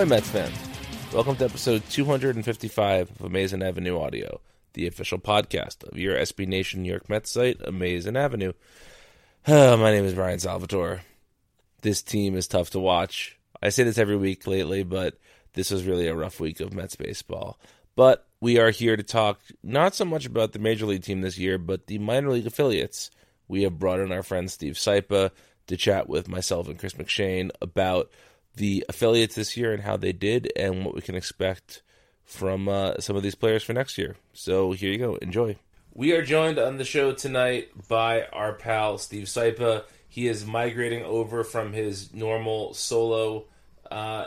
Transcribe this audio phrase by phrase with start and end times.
[0.00, 0.56] Ahoy, Mets fans.
[1.12, 4.40] Welcome to episode 255 of Amazing Avenue Audio,
[4.72, 8.54] the official podcast of your SB Nation New York Mets site, Amazing Avenue.
[9.46, 11.02] Uh, my name is Brian Salvatore.
[11.82, 13.38] This team is tough to watch.
[13.60, 15.18] I say this every week lately, but
[15.52, 17.60] this was really a rough week of Mets baseball.
[17.94, 21.36] But we are here to talk not so much about the major league team this
[21.36, 23.10] year, but the minor league affiliates.
[23.48, 25.30] We have brought in our friend Steve Sypa
[25.66, 28.10] to chat with myself and Chris McShane about
[28.56, 31.82] the affiliates this year and how they did and what we can expect
[32.24, 34.16] from uh, some of these players for next year.
[34.32, 35.16] So here you go.
[35.16, 35.56] Enjoy.
[35.92, 39.84] We are joined on the show tonight by our pal Steve Sypa.
[40.08, 43.46] He is migrating over from his normal solo
[43.90, 44.26] uh,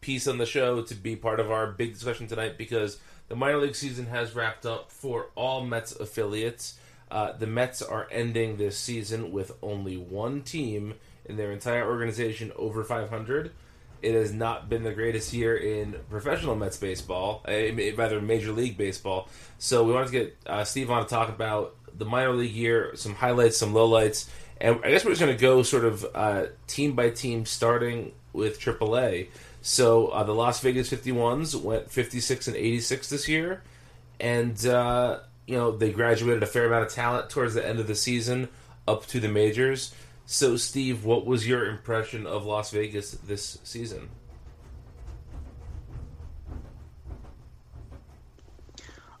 [0.00, 3.58] piece on the show to be part of our big discussion tonight because the minor
[3.58, 6.78] league season has wrapped up for all Mets affiliates.
[7.10, 10.94] Uh, the Mets are ending this season with only one team
[11.26, 13.52] in their entire organization over 500.
[14.02, 18.76] It has not been the greatest year in professional Mets baseball, uh, rather Major League
[18.76, 19.28] Baseball.
[19.58, 22.96] So we wanted to get uh, Steve on to talk about the minor league year,
[22.96, 24.28] some highlights, some lowlights,
[24.60, 28.12] and I guess we're just going to go sort of uh, team by team, starting
[28.32, 29.28] with AAA.
[29.60, 33.62] So uh, the Las Vegas 51s went 56 and 86 this year,
[34.20, 37.86] and uh, you know they graduated a fair amount of talent towards the end of
[37.86, 38.48] the season
[38.86, 39.94] up to the majors.
[40.26, 44.08] So, Steve, what was your impression of Las Vegas this season?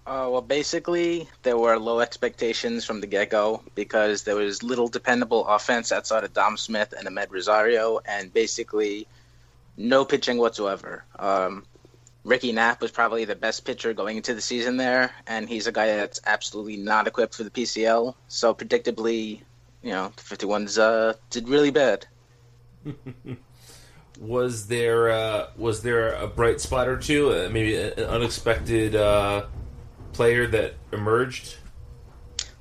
[0.04, 4.88] Uh, well, basically, there were low expectations from the get go because there was little
[4.88, 9.06] dependable offense outside of Dom Smith and Amed Rosario, and basically
[9.76, 11.04] no pitching whatsoever.
[11.18, 11.64] Um,
[12.24, 15.72] Ricky Knapp was probably the best pitcher going into the season there, and he's a
[15.72, 18.14] guy that's absolutely not equipped for the PCL.
[18.26, 19.42] So, predictably,
[19.82, 22.06] you know, the 51s uh, did really bad.
[24.20, 27.30] was there uh, was there a bright spot or two?
[27.30, 29.46] Uh, maybe an unexpected uh,
[30.12, 31.56] player that emerged.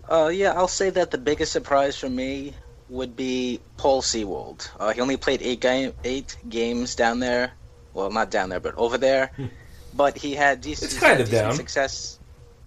[0.10, 2.54] Uh, yeah, I'll say that the biggest surprise for me
[2.90, 4.70] would be Paul Sewald.
[4.80, 7.54] Uh, he only played eight game eight games down there.
[7.94, 9.32] Well, not down there, but over there.
[9.94, 11.56] but he had decent, It's kind of decent down.
[11.56, 12.20] success.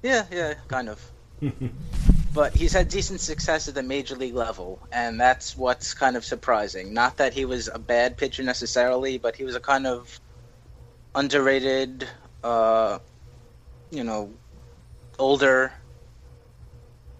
[0.03, 1.01] Yeah, yeah, kind of.
[2.35, 6.25] but he's had decent success at the major league level, and that's what's kind of
[6.25, 6.93] surprising.
[6.93, 10.21] Not that he was a bad pitcher necessarily, but he was a kind of
[11.15, 12.09] underrated,
[12.43, 12.99] uh,
[13.93, 14.33] you know,
[15.17, 15.73] older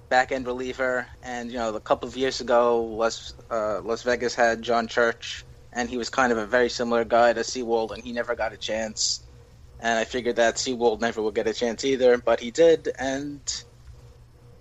[0.09, 1.07] back end reliever.
[1.23, 5.45] And you know, a couple of years ago, Las uh, Las Vegas had John Church,
[5.73, 8.53] and he was kind of a very similar guy to Sewald, and he never got
[8.53, 9.23] a chance.
[9.79, 13.41] And I figured that Sewald never would get a chance either, but he did, and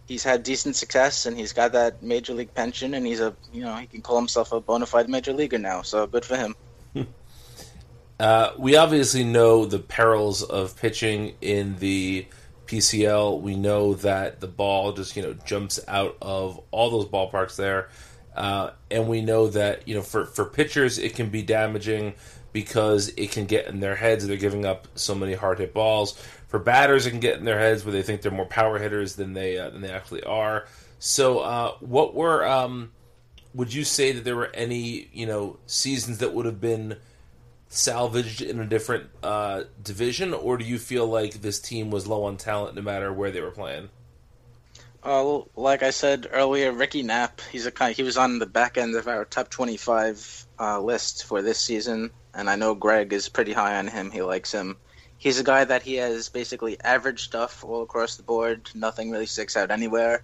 [0.07, 3.61] he's had decent success, and he's got that major league pension, and he's a you
[3.61, 5.81] know he can call himself a bona fide major leaguer now.
[5.81, 6.55] So good for him.
[8.19, 12.25] Uh, we obviously know the perils of pitching in the
[12.67, 13.41] PCL.
[13.41, 17.89] We know that the ball just you know jumps out of all those ballparks there,
[18.35, 22.13] uh, and we know that you know for for pitchers it can be damaging
[22.53, 24.27] because it can get in their heads.
[24.27, 26.17] They're giving up so many hard hit balls.
[26.53, 29.15] For batters, it can get in their heads where they think they're more power hitters
[29.15, 30.67] than they uh, than they actually are.
[30.99, 32.91] So, uh, what were um,
[33.55, 36.97] would you say that there were any you know seasons that would have been
[37.69, 42.25] salvaged in a different uh, division, or do you feel like this team was low
[42.25, 43.89] on talent no matter where they were playing?
[45.03, 47.95] Uh, like I said earlier, Ricky Knapp, he's a kind.
[47.95, 52.11] He was on the back end of our top twenty-five uh, list for this season,
[52.31, 54.11] and I know Greg is pretty high on him.
[54.11, 54.77] He likes him.
[55.23, 58.69] He's a guy that he has basically average stuff all across the board.
[58.75, 60.21] Nothing really sticks out anywhere,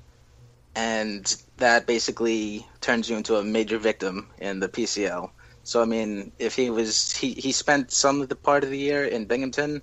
[0.75, 1.23] and
[1.55, 5.31] that basically turns you into a major victim in the PCL.
[5.63, 8.77] So I mean, if he was he he spent some of the part of the
[8.77, 9.81] year in Binghamton,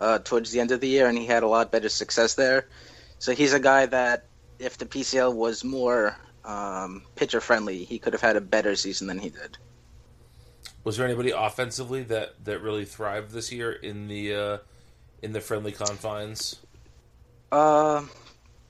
[0.00, 2.66] uh, towards the end of the year, and he had a lot better success there.
[3.20, 4.26] So he's a guy that
[4.58, 9.06] if the PCL was more um, pitcher friendly, he could have had a better season
[9.06, 9.56] than he did.
[10.84, 14.58] Was there anybody offensively that, that really thrived this year in the uh,
[15.22, 16.56] in the friendly confines?
[17.50, 18.04] Uh,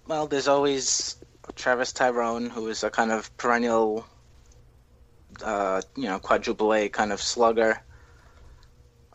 [0.06, 1.16] well, there's always
[1.54, 4.06] Travis Taijeron, who is a kind of perennial,
[5.42, 7.82] uh, you know, quadruple A kind of slugger.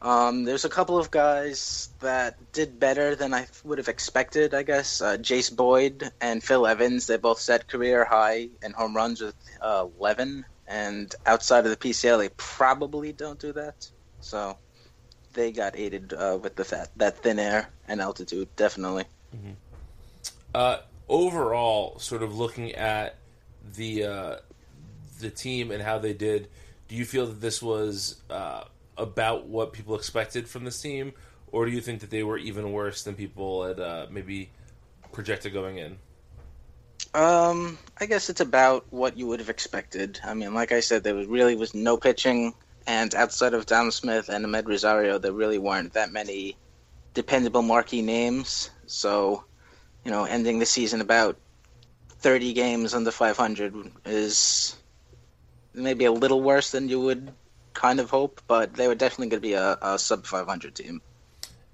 [0.01, 4.63] Um, there's a couple of guys that did better than I would have expected, I
[4.63, 5.01] guess.
[5.01, 9.35] Uh, Jayce Boyd and Phil Evans, they both set career high in home runs with
[9.61, 10.45] uh, 11.
[10.73, 13.87] And outside of the PCL, they probably don't do that.
[14.21, 14.57] So
[15.33, 19.05] they got aided uh, with the fat, that thin air and altitude, definitely.
[20.55, 20.77] Uh,
[21.07, 23.17] overall, sort of looking at
[23.75, 24.35] the uh,
[25.19, 26.49] the team and how they did,
[26.87, 28.63] do you feel that this was uh,
[28.97, 31.13] about what people expected from this team,
[31.51, 34.49] or do you think that they were even worse than people had uh, maybe
[35.11, 35.99] projected going in?
[37.13, 40.19] Um, I guess it's about what you would have expected.
[40.23, 42.53] I mean, like I said, there was really was no pitching,
[42.87, 46.57] and outside of Dom Smith and Amed Rosario, there really weren't that many
[47.13, 48.71] dependable marquee names.
[48.87, 49.45] So,
[50.03, 51.37] you know, ending the season about
[52.19, 54.75] 30 games under 500 is
[55.73, 57.31] maybe a little worse than you would
[57.73, 61.01] kind of hope, but they were definitely going to be a, a sub 500 team.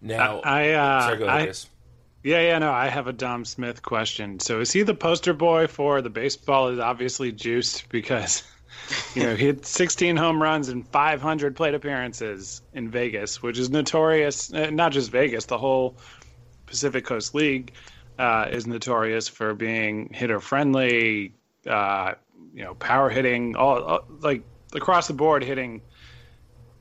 [0.02, 1.68] Now, I, uh, sorry, go ahead, I- Chris.
[2.24, 4.40] Yeah, yeah, no, I have a Dom Smith question.
[4.40, 8.44] So is he the poster boy for the baseball is obviously juiced because
[9.16, 13.70] you know, he had 16 home runs and 500 plate appearances in Vegas, which is
[13.70, 15.98] notorious, uh, not just Vegas, the whole
[16.66, 17.74] Pacific Coast League
[18.18, 21.34] uh, is notorious for being hitter friendly,
[21.68, 22.14] uh,
[22.54, 24.44] you know, power hitting, all, all like
[24.74, 25.82] across the board hitting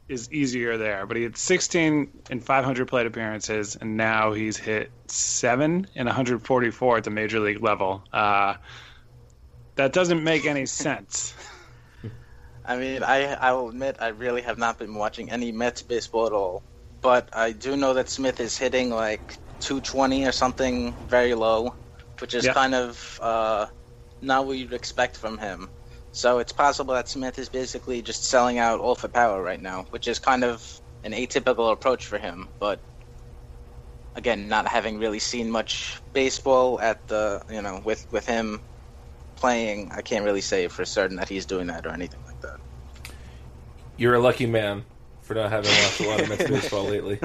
[0.08, 1.06] is easier there.
[1.06, 6.98] But he had 16 and 500 plate appearances, and now he's hit seven and 144
[6.98, 8.04] at the major league level.
[8.12, 8.54] Uh,
[9.76, 11.34] that doesn't make any sense.
[12.64, 16.26] I mean, I I will admit I really have not been watching any Mets baseball
[16.26, 16.64] at all,
[17.00, 21.74] but I do know that Smith is hitting like 220 or something very low,
[22.18, 22.54] which is Yeah.
[22.54, 23.66] kind of uh,
[24.20, 25.70] not what you'd expect from him.
[26.18, 29.86] So it's possible that Smith is basically just selling out all for power right now,
[29.90, 32.48] which is kind of an atypical approach for him.
[32.58, 32.80] But
[34.16, 38.60] again, not having really seen much baseball at the you know with with him
[39.36, 42.58] playing, I can't really say for certain that he's doing that or anything like that.
[43.96, 44.86] You're a lucky man
[45.22, 47.20] for not having watched a lot of Mets baseball lately.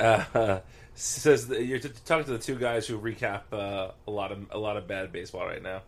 [0.00, 0.58] Uh,
[0.96, 4.58] says that you're talking to the two guys who recap uh, a lot of a
[4.58, 5.82] lot of bad baseball right now.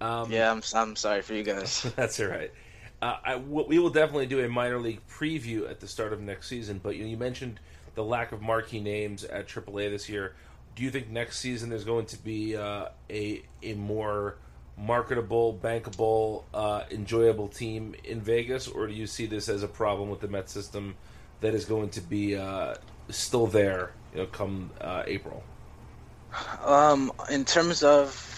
[0.00, 1.82] Um, Yeah, I'm, I'm sorry for you guys.
[1.96, 2.52] That's all right.
[3.00, 6.48] Uh, I, we will definitely do a minor league preview at the start of next
[6.48, 6.80] season.
[6.82, 7.60] But you, you mentioned
[7.94, 10.34] the lack of marquee names at AAA this year.
[10.74, 14.36] Do you think next season there's going to be uh, a a more
[14.76, 20.08] marketable, bankable, uh, enjoyable team in Vegas, or do you see this as a problem
[20.08, 20.94] with the Met system
[21.40, 22.74] that is going to be uh,
[23.08, 25.42] still there, you know, come uh, April?
[26.64, 28.37] Um, in terms of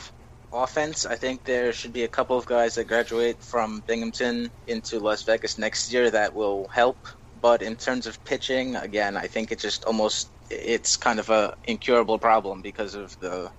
[0.53, 4.99] offense, I think there should be a couple of guys that graduate from Binghamton into
[5.01, 6.99] Las Vegas next year that will help.
[7.41, 11.55] But in terms of pitching, again, I think it's just almost it's kind of a
[11.65, 13.53] incurable problem because of the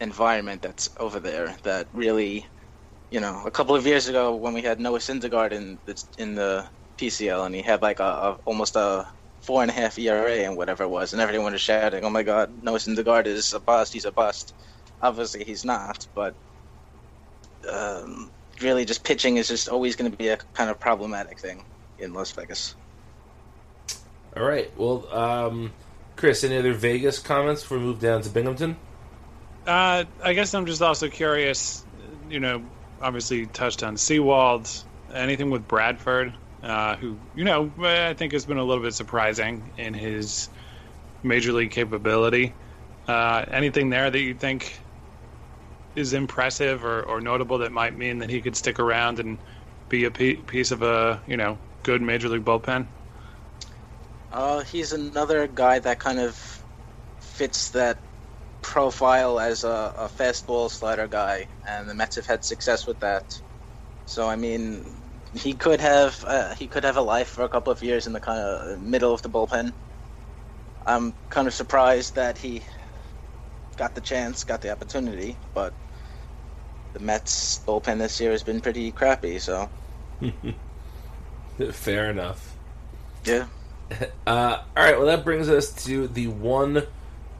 [0.00, 1.56] environment that's over there.
[1.64, 2.46] That really,
[3.10, 6.34] you know, a couple of years ago when we had Noah Syndergaard in the, in
[6.34, 6.68] the
[7.00, 9.06] PCL and he had like a, a almost a
[9.42, 12.22] four and a half ERA and whatever it was, and everyone was shouting, "Oh my
[12.24, 13.92] God, Noah Syndergaard is a bust.
[13.94, 14.54] He's a bust."
[15.02, 16.34] Obviously, he's not, but
[17.70, 21.64] um, really, just pitching is just always going to be a kind of problematic thing
[21.98, 22.74] in Las Vegas.
[24.36, 24.70] All right.
[24.76, 25.72] Well, um,
[26.16, 28.76] Chris, any other Vegas comments before we move down to Binghamton?
[29.66, 31.84] Uh, I guess I'm just also curious.
[32.28, 32.64] You know,
[33.00, 34.68] obviously touched on Sewald.
[35.12, 36.34] Anything with Bradford?
[36.64, 40.48] uh, who you know I think has been a little bit surprising in his
[41.22, 42.54] major league capability.
[43.06, 44.80] Uh, anything there that you think
[45.94, 49.38] is impressive or, or notable that might mean that he could stick around and
[49.88, 52.88] be a piece of a you know good major league bullpen?
[54.30, 56.36] Uh, he's another guy that kind of
[57.20, 57.98] fits that
[58.62, 63.24] profile as a, a fastball slider guy, and the Mets have had success with that.
[64.06, 64.84] So I mean,
[65.32, 68.12] he could have uh, he could have a life for a couple of years in
[68.12, 69.72] the kind of middle of the bullpen.
[70.86, 72.64] I'm kind of surprised that he
[73.76, 75.74] got the chance, got the opportunity, but
[76.94, 79.38] the Mets bullpen this year has been pretty crappy.
[79.38, 79.68] So,
[81.72, 82.56] fair enough.
[83.24, 83.46] Yeah.
[84.26, 84.96] Uh, all right.
[84.96, 86.84] Well, that brings us to the one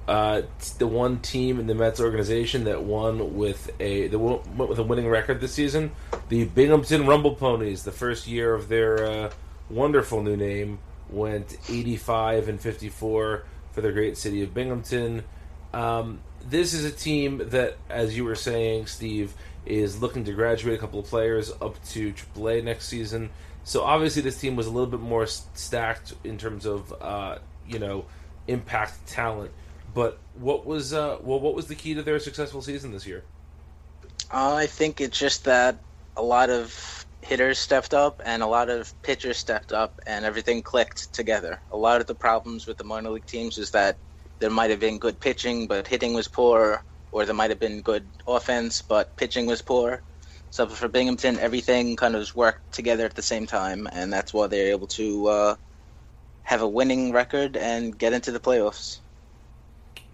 [0.07, 0.43] uh,
[0.79, 5.09] the one team in the Mets organization that won with a the with a winning
[5.09, 5.93] record this season,
[6.29, 7.85] the Binghamton Rumble Ponies.
[7.85, 9.31] The first year of their uh,
[9.71, 15.25] wonderful new name went 85 and 54 for the great city of Binghamton.
[15.73, 19.35] Um, this is a team that, as you were saying, Steve,
[19.67, 23.31] is looking to graduate a couple of players up to AAA next season.
[23.65, 27.79] So obviously, this team was a little bit more stacked in terms of uh, you
[27.79, 28.05] know
[28.47, 29.51] impact talent.
[29.95, 33.25] But what was uh, well, what was the key to their successful season this year?
[34.33, 35.79] Uh, I think it's just that
[36.17, 40.63] a lot of hitters stepped up and a lot of pitchers stepped up, and everything
[40.63, 41.61] clicked together.
[41.73, 43.97] A lot of the problems with the minor league teams is that
[44.45, 47.81] there might have been good pitching, but hitting was poor, or there might have been
[47.81, 50.03] good offense, but pitching was poor.
[50.51, 54.47] So for Binghamton, everything kind of worked together at the same time, and that's why
[54.49, 55.57] they're able to uh,
[56.43, 58.99] have a winning record and get into the playoffs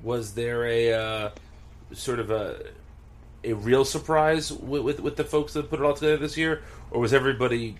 [0.03, 1.31] was there a uh,
[1.93, 2.71] sort of a
[3.43, 6.63] a real surprise with, with, with the folks that put it all together this year,
[6.91, 7.77] or was everybody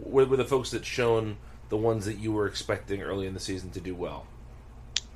[0.00, 1.36] were, were the folks that shown
[1.68, 4.26] the ones that you were expecting early in the season to do well?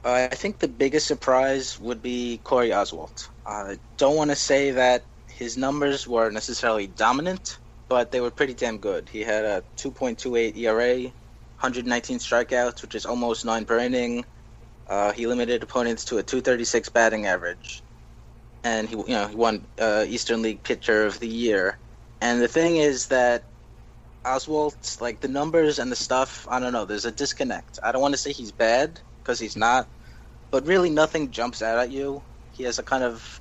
[0.04, 3.30] Uh, I think the biggest surprise would be Corey Oswalt.
[3.46, 7.58] I don't want to say that his numbers were necessarily dominant,
[7.88, 9.08] but they were pretty damn good.
[9.10, 14.24] He had a 2.28 ERA, 119 strikeouts, which is almost nine per inning,
[14.88, 17.84] uh, he limited opponents to a 236 batting average,
[18.64, 21.78] and he you know he won uh, Eastern League Pitcher of the Year.
[22.20, 23.44] And the thing is that
[24.26, 26.86] Oswalt, like the numbers and the stuff, I don't know.
[26.86, 27.80] There's a disconnect.
[27.84, 29.90] I don't want to say he's bad because he's not,
[30.54, 32.22] but really nothing jumps out at you.
[32.52, 33.40] He has a kind of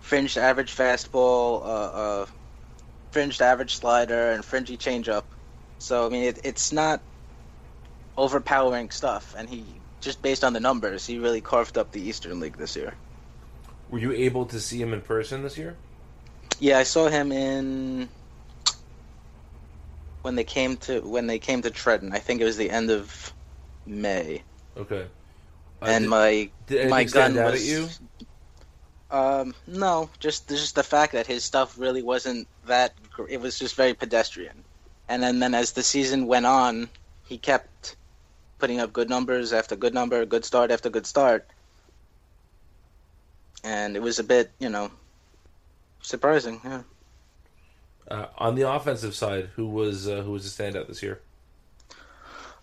[0.00, 2.26] fringed average fastball, uh, uh,
[3.10, 5.22] fringed average slider, and fringy changeup.
[5.78, 7.00] So I mean, it, it's not
[8.18, 9.64] overpowering stuff, and he
[10.02, 12.92] just based on the numbers, he really carved up the Eastern League this year.
[13.88, 15.74] Were you able to see him in person this year?
[16.60, 18.10] Yeah, I saw him in
[20.20, 22.12] when they came to when they came to Trenton.
[22.12, 23.32] I think it was the end of
[23.86, 24.42] May.
[24.76, 25.06] Okay.
[25.82, 27.88] Uh, and did, my did my gun was at you.
[29.10, 32.94] Um, no, just just the fact that his stuff really wasn't that.
[33.28, 34.64] It was just very pedestrian.
[35.08, 36.88] And then, then as the season went on,
[37.24, 37.96] he kept
[38.58, 41.46] putting up good numbers after good number, good start after good start.
[43.62, 44.90] And it was a bit, you know,
[46.02, 46.60] surprising.
[46.64, 46.82] Yeah.
[48.08, 51.20] Uh, on the offensive side, who was uh, who was a standout this year?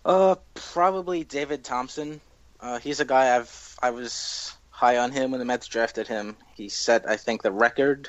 [0.04, 2.20] Uh, probably David Thompson.
[2.64, 6.34] Uh, he's a guy I've I was high on him when the Mets drafted him.
[6.56, 8.08] He set I think the record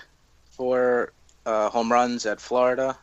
[0.51, 1.11] for
[1.45, 2.97] uh, home runs at Florida,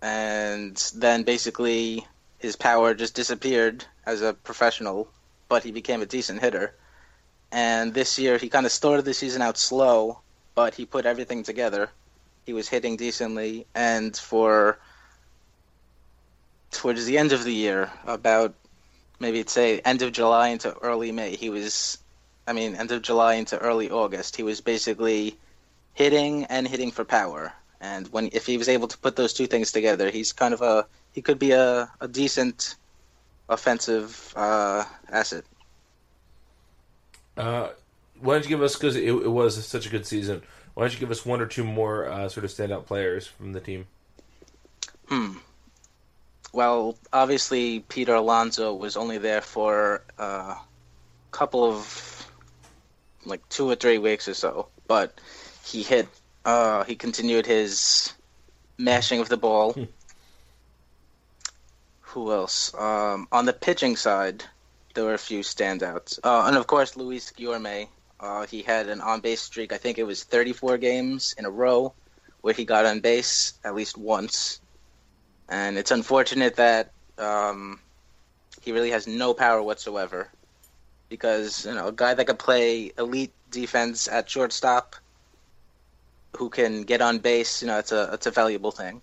[0.00, 2.06] and then basically
[2.38, 5.08] his power just disappeared as a professional,
[5.48, 6.72] but he became a decent hitter.
[7.50, 10.20] And this year, he kind of started the season out slow,
[10.54, 11.90] but he put everything together.
[12.46, 14.78] He was hitting decently, and for
[16.70, 18.54] towards the end of the year, about
[19.18, 21.98] maybe it's say end of July into early May, he was,
[22.46, 25.36] I mean, end of July into early August, he was basically
[25.94, 27.52] hitting and hitting for power.
[27.80, 30.62] And when if he was able to put those two things together, he's kind of
[30.62, 32.76] a he could be a, a decent
[33.48, 35.44] offensive uh, asset.
[37.36, 37.68] Uh,
[38.20, 40.42] why don't you give us because it, it, was such a good season?
[40.74, 43.52] Why don't you give us one or two more uh, sort of standout players from
[43.52, 43.86] the team?
[45.06, 45.34] Hmm.
[46.52, 50.54] Well, obviously Peter Alonso was only there for a uh,
[51.30, 52.26] couple of
[53.24, 55.20] like two or three weeks or so, but
[55.64, 56.08] he hit.
[56.44, 58.12] Uh, he continued his
[58.78, 59.72] mashing of the ball.
[59.74, 59.84] Hmm.
[62.12, 62.72] Who else?
[62.74, 64.42] Um, on the pitching side,
[64.94, 67.88] there were a few standouts, uh, and of course Luis Guillorme.
[68.20, 69.72] Uh, he had an on-base streak.
[69.72, 71.92] I think it was 34 games in a row
[72.40, 74.60] where he got on base at least once,
[75.48, 77.80] and it's unfortunate that um,
[78.60, 80.28] he really has no power whatsoever.
[81.08, 84.94] Because you know, a guy that could play elite defense at shortstop,
[86.36, 89.00] who can get on base, you know, it's a it's a valuable thing.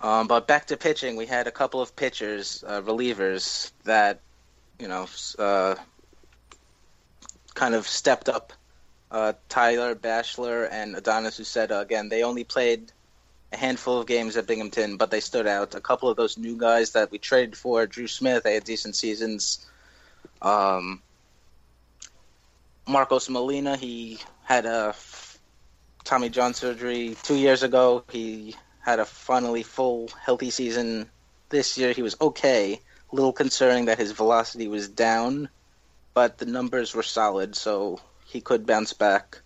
[0.00, 4.20] Um, but back to pitching, we had a couple of pitchers, uh, relievers that,
[4.78, 5.06] you know,
[5.38, 5.74] uh,
[7.54, 8.52] kind of stepped up.
[9.10, 12.92] Uh, Tyler Bashlor and Adonis Uceta, again, they only played
[13.52, 15.74] a handful of games at Binghamton, but they stood out.
[15.74, 18.96] A couple of those new guys that we traded for, Drew Smith, they had decent
[18.96, 19.66] seasons.
[20.40, 21.02] Um,
[22.86, 24.94] Marcos Molina, he had a
[26.04, 28.04] Tommy John surgery two years ago.
[28.10, 31.10] He had a finally full healthy season
[31.48, 31.92] this year.
[31.92, 32.80] He was okay.
[33.12, 35.48] A little concerning that his velocity was down,
[36.14, 39.40] but the numbers were solid, so he could bounce back.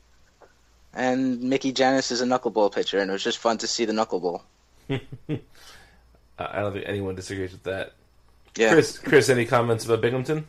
[0.94, 3.92] And Mickey Jannis is a knuckleball pitcher, and it was just fun to see the
[3.92, 4.42] knuckleball.
[6.38, 7.92] I don't think anyone disagrees with that.
[8.56, 8.72] Yeah.
[8.72, 10.46] Chris, Chris, any comments about Binghamton?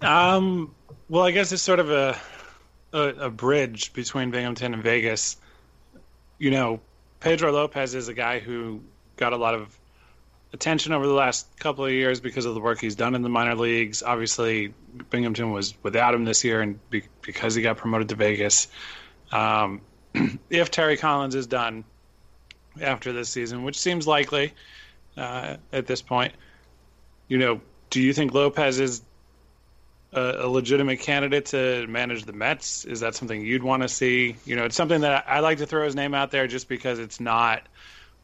[0.00, 0.74] Um,
[1.08, 2.18] well, I guess it's sort of a,
[2.92, 5.36] a, a bridge between Binghamton and Vegas.
[6.38, 6.80] You know,
[7.20, 8.80] Pedro Lopez is a guy who
[9.16, 9.76] got a lot of
[10.52, 13.28] attention over the last couple of years because of the work he's done in the
[13.28, 14.02] minor leagues.
[14.02, 14.74] Obviously,
[15.10, 18.68] Binghamton was without him this year, and be, because he got promoted to Vegas.
[19.32, 19.80] Um,
[20.50, 21.84] if Terry Collins is done
[22.80, 24.52] after this season, which seems likely
[25.16, 26.32] uh, at this point,
[27.28, 27.60] you know,
[27.90, 29.02] do you think Lopez is
[30.12, 32.84] a, a, legitimate candidate to manage the Mets?
[32.84, 34.36] Is that something you'd want to see?
[34.44, 36.68] You know, it's something that I, I like to throw his name out there just
[36.68, 37.62] because it's not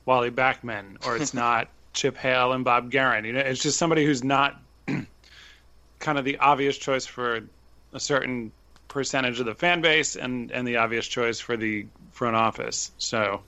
[0.04, 3.24] Wally Backman or it's not Chip Hale and Bob Geren.
[3.26, 4.60] You know, it's just somebody who's not
[5.98, 7.40] kind of the obvious choice for
[7.92, 8.52] a certain
[8.92, 12.92] percentage of the fan base and and the obvious choice for the front office.
[12.98, 13.42] So,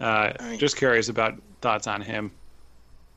[0.00, 2.32] uh, mean, just curious about thoughts on him.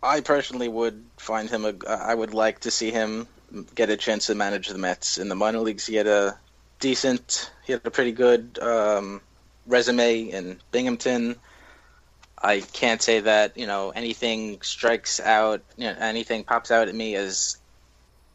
[0.01, 1.73] I personally would find him a.
[1.87, 3.27] I would like to see him
[3.75, 5.85] get a chance to manage the Mets in the minor leagues.
[5.85, 6.39] He had a
[6.79, 9.21] decent, he had a pretty good um,
[9.67, 11.35] resume in Binghamton.
[12.41, 16.95] I can't say that you know anything strikes out, you know, anything pops out at
[16.95, 17.57] me as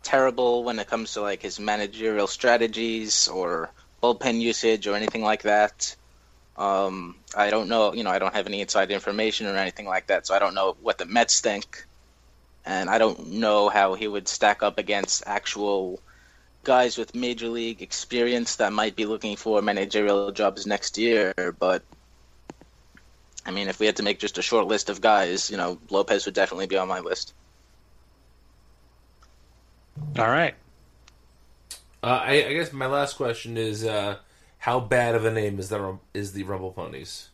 [0.04, 3.70] terrible when it comes to like his managerial strategies or
[4.02, 5.96] bullpen usage or anything like that.
[6.56, 10.06] Um, I don't know, you know, I don't have any inside information or anything like
[10.06, 11.84] that, so I don't know what the Mets think
[12.64, 16.00] and I don't know how he would stack up against actual
[16.62, 21.34] guys with major league experience that might be looking for managerial jobs next year.
[21.58, 21.82] But
[23.44, 25.78] I mean, if we had to make just a short list of guys, you know,
[25.90, 27.34] Lopez would definitely be on my list.
[30.18, 30.54] All right.
[32.02, 34.18] Uh, I, I, guess my last question is, uh,
[34.58, 37.30] how bad of a name is the is the Rumble Ponies?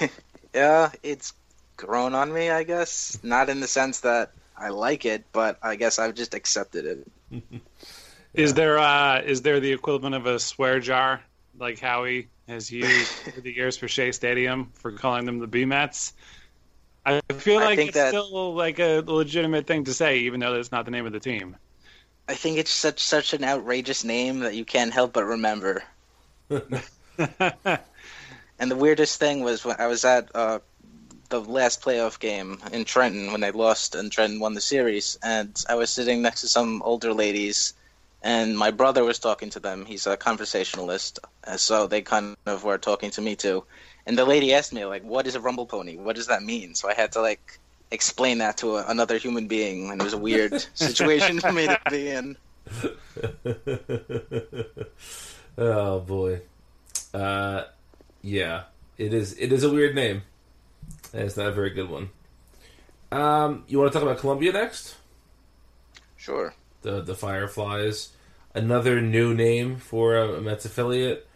[0.54, 1.32] yeah, it's
[1.76, 2.50] grown on me.
[2.50, 6.34] I guess not in the sense that I like it, but I guess I've just
[6.34, 7.06] accepted it.
[7.50, 7.58] yeah.
[8.34, 11.22] Is there uh, is there the equivalent of a swear jar
[11.58, 15.64] like Howie has used over the years for Shea Stadium for calling them the B
[15.64, 16.14] Mets?
[17.06, 20.54] I feel like I it's that, still like a legitimate thing to say, even though
[20.54, 21.56] that's not the name of the team.
[22.28, 25.82] I think it's such such an outrageous name that you can't help but remember.
[26.48, 26.60] and
[28.58, 30.60] the weirdest thing was when I was at uh,
[31.28, 35.62] the last playoff game in Trenton when they lost and Trenton won the series, and
[35.68, 37.74] I was sitting next to some older ladies,
[38.22, 39.84] and my brother was talking to them.
[39.84, 41.18] He's a conversationalist,
[41.56, 43.64] so they kind of were talking to me too.
[44.06, 45.96] And the lady asked me like, "What is a rumble pony?
[45.96, 47.58] What does that mean?" So I had to like
[47.94, 51.66] explain that to a, another human being, and it was a weird situation for me
[51.66, 52.36] to be in.
[55.56, 56.40] Oh boy.
[57.12, 57.64] Uh,
[58.22, 58.64] yeah,
[58.98, 59.38] it is.
[59.38, 60.22] It is a weird name.
[61.12, 62.10] And it's not a very good one.
[63.12, 64.96] Um, you want to talk about Columbia next?
[66.16, 66.54] Sure.
[66.82, 68.10] The the Fireflies,
[68.54, 71.28] another new name for a Mets affiliate.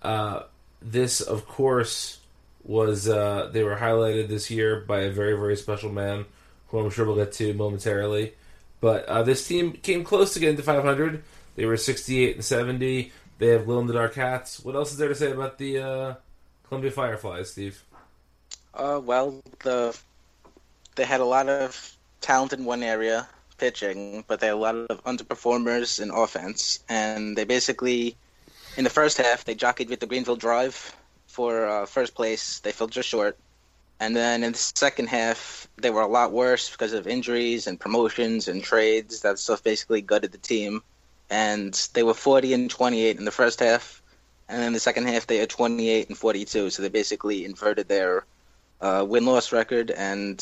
[0.00, 0.42] Uh,
[0.80, 2.20] this, of course,
[2.66, 6.26] was uh, they were highlighted this year by a very very special man,
[6.68, 8.34] who I'm sure we'll get to momentarily.
[8.80, 11.22] But uh, this team came close to getting to 500.
[11.54, 13.12] They were 68 and 70.
[13.38, 14.60] They have glow in the dark hats.
[14.60, 16.14] What else is there to say about the uh,
[16.68, 17.82] Columbia Fireflies, Steve?
[18.74, 19.96] Uh, well, the
[20.96, 24.74] they had a lot of talent in one area, pitching, but they had a lot
[24.74, 28.16] of underperformers in offense, and they basically,
[28.76, 30.94] in the first half, they jockeyed with the Greenville Drive
[31.36, 32.60] for uh, first place.
[32.60, 33.36] They fell just short,
[34.00, 37.78] and then in the second half, they were a lot worse because of injuries and
[37.78, 39.20] promotions and trades.
[39.20, 40.82] That stuff basically gutted the team,
[41.28, 44.02] and they were 40 and 28 in the first half,
[44.48, 46.70] and then the second half they are 28 and 42.
[46.70, 48.24] So they basically inverted their
[48.80, 50.40] uh, win loss record and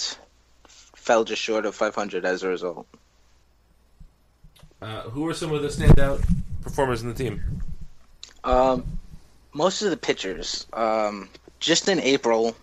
[0.69, 2.87] fell just short of 500 as a result.
[4.81, 6.25] Uh, who are some of the standout
[6.63, 7.43] performers in the team?
[8.45, 8.99] Um,
[9.55, 10.67] most of the pitchers.
[10.73, 12.55] Um, just in April,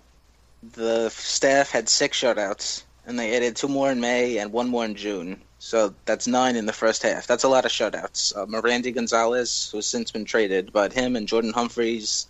[0.74, 4.86] the staff had six shutouts, and they added two more in May and one more
[4.86, 5.42] in June.
[5.58, 7.28] So that's nine in the first half.
[7.28, 8.36] That's a lot of shutouts.
[8.36, 12.28] Uh, Merandy Gonzalez, who's since been traded, but him and Jordan Humphreys,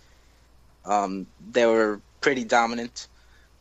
[0.84, 3.08] um, they were pretty dominant.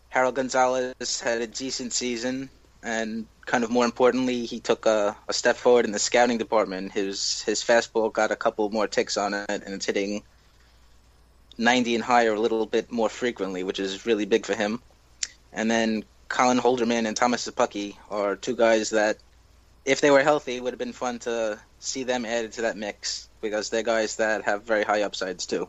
[0.10, 2.50] Harold Gonzalez had a decent season,
[2.84, 6.92] and kind of more importantly, he took a, a step forward in the scouting department.
[6.92, 10.22] His his fastball got a couple more ticks on it, and it's hitting
[11.58, 14.82] 90 and higher a little bit more frequently, which is really big for him.
[15.54, 19.18] And then Colin Holderman and Thomas Szapucki are two guys that,
[19.86, 23.28] if they were healthy, would have been fun to see them added to that mix
[23.42, 25.68] because they're guys that have very high upsides too.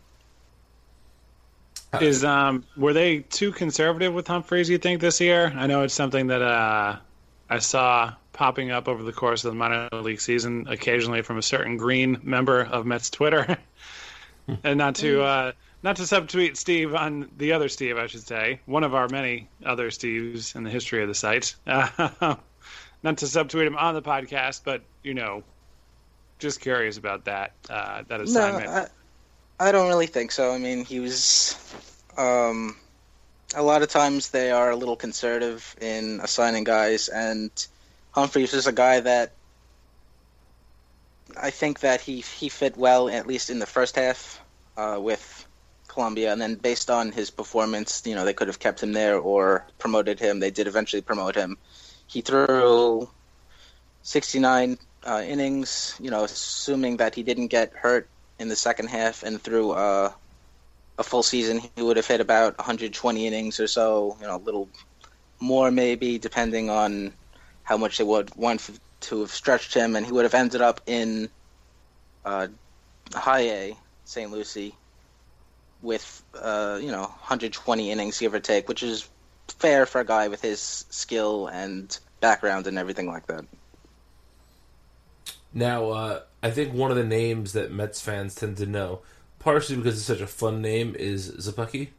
[2.00, 4.70] Is um were they too conservative with Humphreys?
[4.70, 5.52] You think this year?
[5.54, 6.96] I know it's something that uh,
[7.50, 11.42] I saw popping up over the course of the minor league season, occasionally from a
[11.42, 13.58] certain green member of Mets Twitter,
[14.64, 18.60] and not to uh, not to subtweet Steve on the other Steve, I should say,
[18.66, 21.54] one of our many other Steves in the history of the site.
[21.66, 21.88] Uh,
[23.02, 25.42] not to subtweet him on the podcast, but you know,
[26.38, 28.66] just curious about that uh, that assignment.
[28.66, 28.86] No,
[29.58, 30.52] I, I don't really think so.
[30.52, 31.56] I mean, he was.
[32.16, 32.76] Um,
[33.54, 37.50] a lot of times they are a little conservative in assigning guys, and
[38.12, 39.32] Humphreys is a guy that
[41.36, 44.40] I think that he he fit well at least in the first half
[44.76, 45.41] uh, with
[45.92, 49.18] Columbia, and then based on his performance, you know, they could have kept him there
[49.18, 50.40] or promoted him.
[50.40, 51.58] They did eventually promote him.
[52.06, 53.08] He threw
[54.02, 59.22] 69 uh, innings, you know, assuming that he didn't get hurt in the second half
[59.22, 60.12] and through uh,
[60.98, 64.44] a full season, he would have hit about 120 innings or so, you know, a
[64.44, 64.68] little
[65.40, 67.12] more maybe, depending on
[67.64, 70.80] how much they would want to have stretched him, and he would have ended up
[70.86, 71.28] in
[72.24, 72.46] uh,
[73.14, 74.30] high A, St.
[74.30, 74.74] Lucie,
[75.82, 79.08] with, uh, you know, 120 innings, give or take, which is
[79.48, 83.44] fair for a guy with his skill and background and everything like that.
[85.52, 89.00] Now, uh, I think one of the names that Mets fans tend to know,
[89.38, 91.90] partially because it's such a fun name, is Szapucki,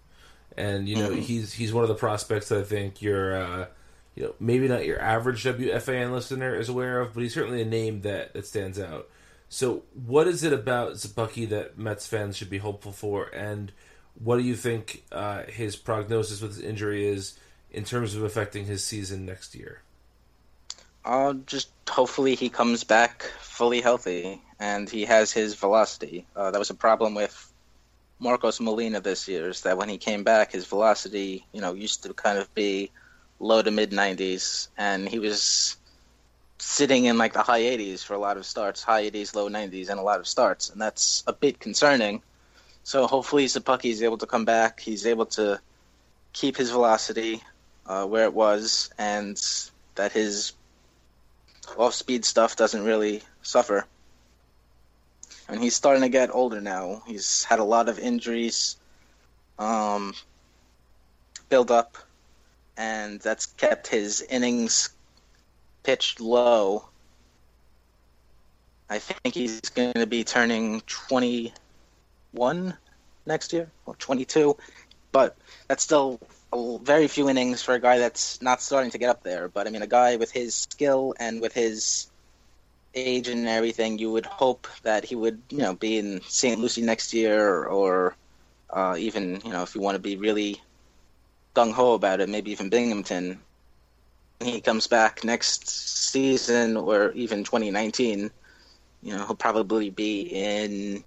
[0.58, 1.22] and you know Mhm.
[1.22, 3.68] he's he's one of the prospects that I think you're, uh,
[4.16, 7.66] you know, maybe not your average WFAN listener is aware of, but he's certainly a
[7.66, 9.10] name that that stands out.
[9.54, 13.72] So, what is it about Szapucki that Mets fans should be hopeful for, and
[14.16, 17.38] what do you think uh, his prognosis with his injury is
[17.70, 19.84] in terms of affecting his season next year?
[21.06, 26.26] Uh, just hopefully he comes back fully healthy and he has his velocity.
[26.36, 27.54] Uh, that was a problem with
[28.18, 32.02] Marcos Molina this year, is that when he came back, his velocity, you know, used
[32.02, 32.90] to kind of be
[33.40, 35.78] low to mid 90s, and he was
[36.64, 39.90] sitting in like the high 80s for a lot of starts, high 80s, low 90s,
[39.90, 42.22] and a lot of starts, and that's a bit concerning.
[42.84, 44.80] So hopefully Szapucki is able to come back.
[44.80, 45.60] He's able to
[46.32, 47.44] keep his velocity
[47.86, 49.40] uh, where it was, and
[49.96, 50.54] that his
[51.78, 53.86] off speed stuff doesn't really suffer.
[55.50, 57.04] And he's starting to get older now.
[57.06, 58.78] He's had a lot of injuries
[59.60, 60.14] um,
[61.50, 61.98] build up,
[62.78, 64.93] and that's kept his innings
[65.84, 66.86] pitched low.
[68.90, 72.78] I think he's going to be turning 21
[73.26, 74.58] next year, or 22,
[75.12, 76.20] but that's still
[76.82, 79.48] very few innings for a guy that's not starting to get up there.
[79.48, 82.08] But I mean, a guy with his skill and with his
[82.94, 86.60] age and everything, you would hope that he would, you know, be in St.
[86.60, 88.16] Lucie next year, or
[88.70, 90.62] uh, even, you know, if you want to be really
[91.56, 93.40] gung ho about it, maybe even Binghamton.
[94.44, 98.32] He comes back next season, or even 2019.
[99.02, 101.04] You know, he'll probably be in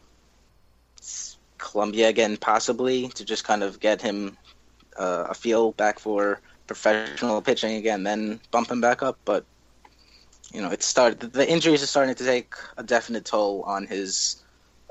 [1.59, 4.37] Columbia again, possibly to just kind of get him
[4.99, 9.19] uh, a feel back for professional pitching again, then bump him back up.
[9.25, 9.45] But
[10.53, 11.33] you know, it started.
[11.33, 14.43] The injuries are starting to take a definite toll on his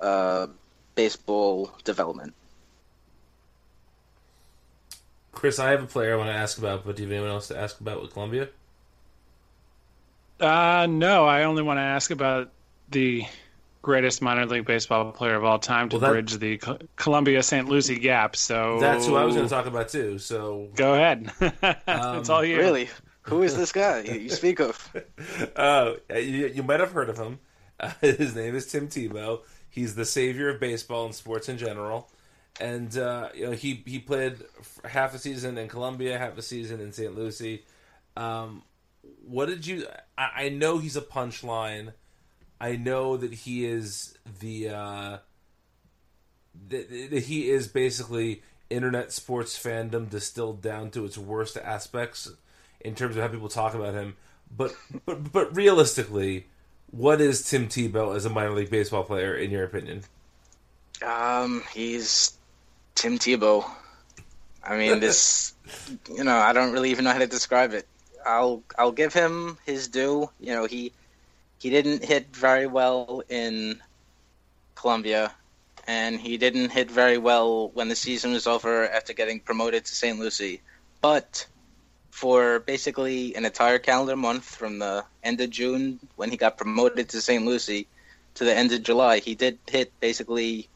[0.01, 0.47] uh,
[0.95, 2.33] baseball development.
[5.35, 7.29] Chris, I have a player I want to ask about, but do you have anyone
[7.31, 8.49] else to ask about with Columbia?
[10.39, 12.51] Uh, no, I only want to ask about
[12.89, 13.23] the
[13.81, 16.59] greatest minor league baseball player of all time to Well, that- bridge the
[16.95, 17.69] Columbia St.
[17.69, 18.35] Lucie gap.
[18.35, 20.17] So That's who I was going to talk about too.
[20.17, 21.31] So, Go ahead.
[21.41, 22.57] it's all you.
[22.57, 22.89] Really,
[23.21, 24.95] who is this guy you, you speak of?
[25.55, 27.39] uh, you, you might have heard of him.
[27.79, 29.41] Uh, his name is Tim Tebow.
[29.69, 32.09] He's the savior of baseball and sports in general.
[32.59, 34.37] And uh, you know, he he played
[34.85, 37.15] half a season in Columbia, half a season in St.
[37.15, 37.65] Lucie.
[38.15, 38.63] Um,
[39.25, 39.85] what did you?
[40.17, 41.93] I, I know he's a punchline.
[42.59, 45.17] I know that he is the uh,
[46.69, 52.31] that he is basically internet sports fandom distilled down to its worst aspects
[52.79, 54.15] in terms of how people talk about him.
[54.55, 56.47] But but but realistically,
[56.91, 60.03] what is Tim Tebow as a minor league baseball player in your opinion?
[61.05, 62.37] Um, he's
[62.95, 63.69] Tim Tebow.
[64.63, 65.53] I mean, this,
[66.11, 67.87] you know, I don't really even know how to describe it.
[68.25, 70.29] I'll I'll give him his due.
[70.39, 70.91] You know, he
[71.59, 73.81] he didn't hit very well in
[74.73, 75.31] Columbia,
[75.87, 79.93] and he didn't hit very well when the season was over after getting promoted to
[79.93, 80.17] St.
[80.17, 80.61] Lucie.
[81.01, 81.45] But
[82.09, 87.09] for basically an entire calendar month from the end of June when he got promoted
[87.09, 87.45] to St.
[87.45, 87.87] Lucie
[88.35, 90.69] to the end of July, he did hit basically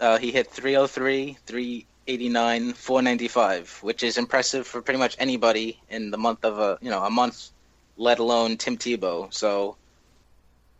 [0.00, 6.18] uh, he hit 303, 389, 495, which is impressive for pretty much anybody in the
[6.18, 7.50] month of a you know a month,
[7.96, 9.32] let alone Tim Tebow.
[9.32, 9.76] So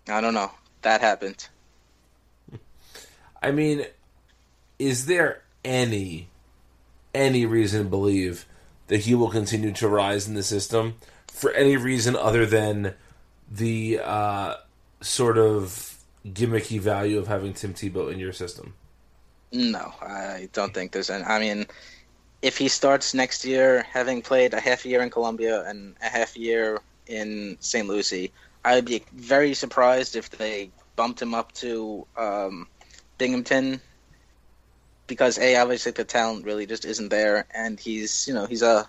[0.09, 0.51] I don't know.
[0.83, 1.49] That happened.
[3.43, 3.87] I mean,
[4.79, 6.29] is there any
[7.15, 8.47] any reason to believe
[8.87, 10.95] that he will continue to rise in the system
[11.27, 12.95] for any reason other than
[13.51, 14.55] the uh,
[15.01, 18.75] sort of gimmicky value of having Tim Tebow in your system?
[19.53, 21.25] No, I don't think there's any.
[21.25, 21.67] I mean,
[22.43, 26.37] if he starts next year, having played a half year in Columbia and a half
[26.37, 27.89] year in St.
[27.89, 28.33] Lucie,
[28.65, 32.67] I'd be very surprised if they bumped him up to um,
[33.17, 33.81] Binghamton
[35.07, 38.87] because a obviously the talent really just isn't there, and he's you know he's a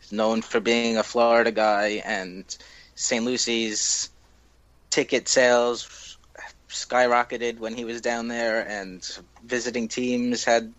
[0.00, 2.56] he's known for being a Florida guy, and
[2.94, 3.24] St.
[3.24, 4.08] Lucie's
[4.88, 6.16] ticket sales
[6.68, 10.72] skyrocketed when he was down there, and visiting teams had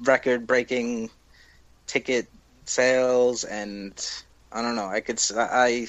[0.00, 1.10] record breaking
[1.86, 2.28] ticket
[2.64, 3.92] sales, and
[4.52, 4.86] I don't know.
[4.86, 5.88] I could I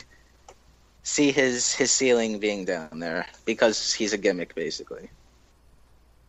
[1.04, 5.10] see his his ceiling being down there because he's a gimmick basically.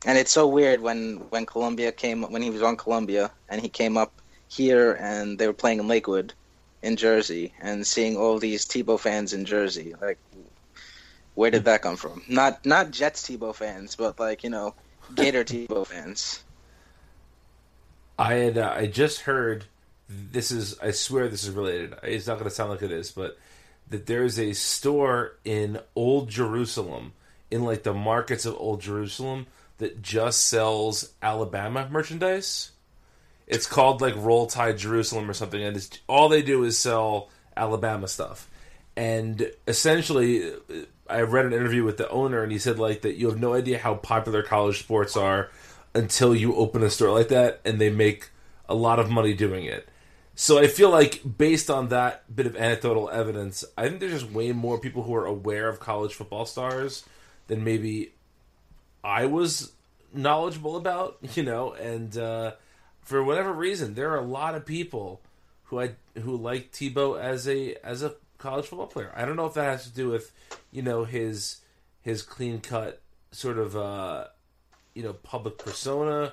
[0.06, 3.68] And it's so weird when when Columbia came when he was on Columbia and he
[3.68, 4.12] came up
[4.48, 6.32] here and they were playing in Lakewood
[6.82, 10.18] in Jersey and seeing all these Tebow fans in Jersey like
[11.34, 12.22] where did that come from?
[12.28, 14.74] Not not Jets Tebow fans, but like, you know,
[15.14, 16.42] Gator Tebow fans.
[18.18, 19.64] I had uh, I just heard
[20.08, 21.94] this is I swear this is related.
[22.02, 23.38] It's not going to sound like it is, but
[23.88, 27.12] that there's a store in Old Jerusalem
[27.50, 29.46] in like the markets of Old Jerusalem
[29.78, 32.70] that just sells Alabama merchandise.
[33.46, 37.30] It's called like Roll Tide Jerusalem or something, and it's, all they do is sell
[37.56, 38.48] Alabama stuff.
[38.96, 40.52] And essentially,
[41.10, 43.54] I read an interview with the owner, and he said like that you have no
[43.54, 45.50] idea how popular college sports are
[45.94, 48.30] until you open a store like that, and they make
[48.68, 49.88] a lot of money doing it.
[50.34, 54.32] So I feel like based on that bit of anecdotal evidence, I think there's just
[54.32, 57.04] way more people who are aware of college football stars
[57.48, 58.12] than maybe
[59.04, 59.72] I was
[60.14, 62.52] knowledgeable about, you know, and uh,
[63.02, 65.20] for whatever reason, there are a lot of people
[65.64, 69.12] who I who like Tebow as a as a college football player.
[69.14, 70.32] I don't know if that has to do with
[70.72, 71.60] you know his
[72.02, 73.00] his clean cut
[73.30, 74.24] sort of uh,
[74.94, 76.32] you know public persona,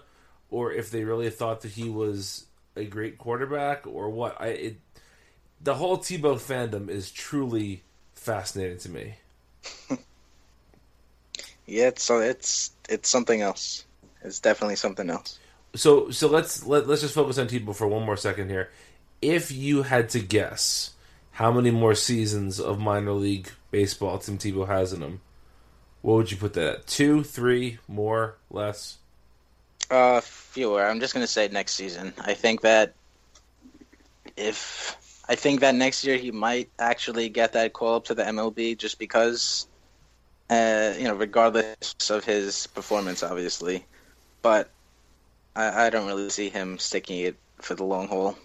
[0.49, 4.39] or if they really thought that he was a great quarterback, or what.
[4.39, 4.77] I it,
[5.61, 9.15] the whole Tebow fandom is truly fascinating to me.
[11.67, 13.85] Yeah, it's so it's it's something else.
[14.23, 15.37] It's definitely something else.
[15.75, 18.71] So so let's let, let's just focus on Tebow for one more second here.
[19.21, 20.91] If you had to guess
[21.37, 25.21] how many more seasons of minor league baseball Tim Tebow has in him.
[26.01, 26.87] What would you put that at?
[26.87, 28.97] Two, three, more, less?
[29.91, 30.83] Uh, fewer.
[30.83, 32.11] I'm just gonna say next season.
[32.19, 32.95] I think that
[34.35, 34.97] if
[35.29, 38.75] I think that next year he might actually get that call up to the MLB
[38.75, 39.67] just because,
[40.49, 43.85] uh, you know, regardless of his performance, obviously,
[44.41, 44.71] but
[45.55, 48.35] I, I don't really see him sticking it for the long haul.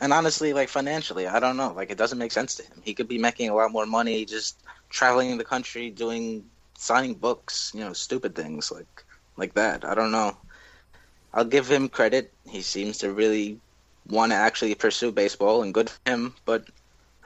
[0.00, 1.72] And honestly, like financially, I don't know.
[1.72, 2.82] Like it doesn't make sense to him.
[2.84, 6.44] He could be making a lot more money just traveling the country, doing
[6.76, 9.04] signing books, you know, stupid things like
[9.36, 9.84] like that.
[9.84, 10.36] I don't know.
[11.32, 12.32] I'll give him credit.
[12.48, 13.60] He seems to really
[14.08, 16.34] want to actually pursue baseball, and good for him.
[16.44, 16.64] But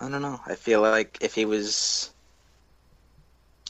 [0.01, 0.41] I don't know.
[0.47, 2.11] I feel like if he was,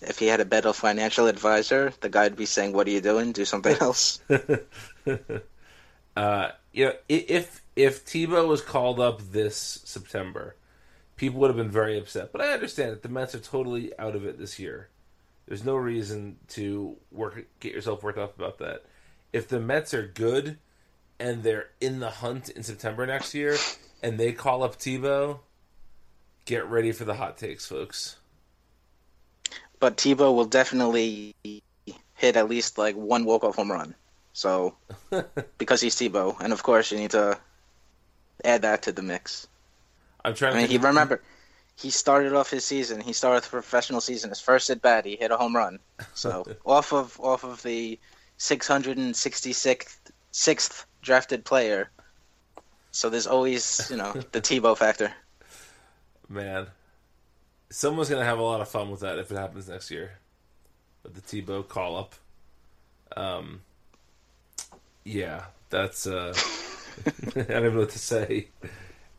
[0.00, 3.00] if he had a better financial advisor, the guy would be saying, "What are you
[3.00, 3.32] doing?
[3.32, 4.20] Do something else."
[6.16, 10.56] uh, you know, if if Tebow was called up this September,
[11.16, 12.32] people would have been very upset.
[12.32, 14.88] But I understand that the Mets are totally out of it this year.
[15.46, 18.84] There's no reason to work get yourself worked up about that.
[19.32, 20.58] If the Mets are good
[21.18, 23.56] and they're in the hunt in September next year,
[24.02, 25.40] and they call up Tebow,
[26.44, 28.16] get ready for the hot takes, folks.
[29.78, 31.34] But Tebow will definitely
[32.14, 33.94] hit at least like one walk off home run.
[34.32, 34.74] So
[35.58, 37.38] because he's Tebow, and of course you need to
[38.44, 39.46] add that to the mix.
[40.24, 40.54] I'm trying.
[40.54, 41.22] I mean, he remember
[41.76, 43.00] he started off his season.
[43.00, 44.30] He started the professional season.
[44.30, 45.78] His first at bat, he hit a home run.
[46.14, 47.98] So off of off of the
[48.38, 49.96] 666th
[50.30, 51.90] sixth drafted player.
[52.90, 55.12] So there's always you know the Tebow factor.
[56.28, 56.66] Man,
[57.70, 60.18] someone's gonna have a lot of fun with that if it happens next year.
[61.02, 62.14] With the Tebow call up.
[63.16, 63.62] Um.
[65.04, 66.06] Yeah, that's.
[66.06, 66.34] uh
[67.36, 68.48] I don't know what to say.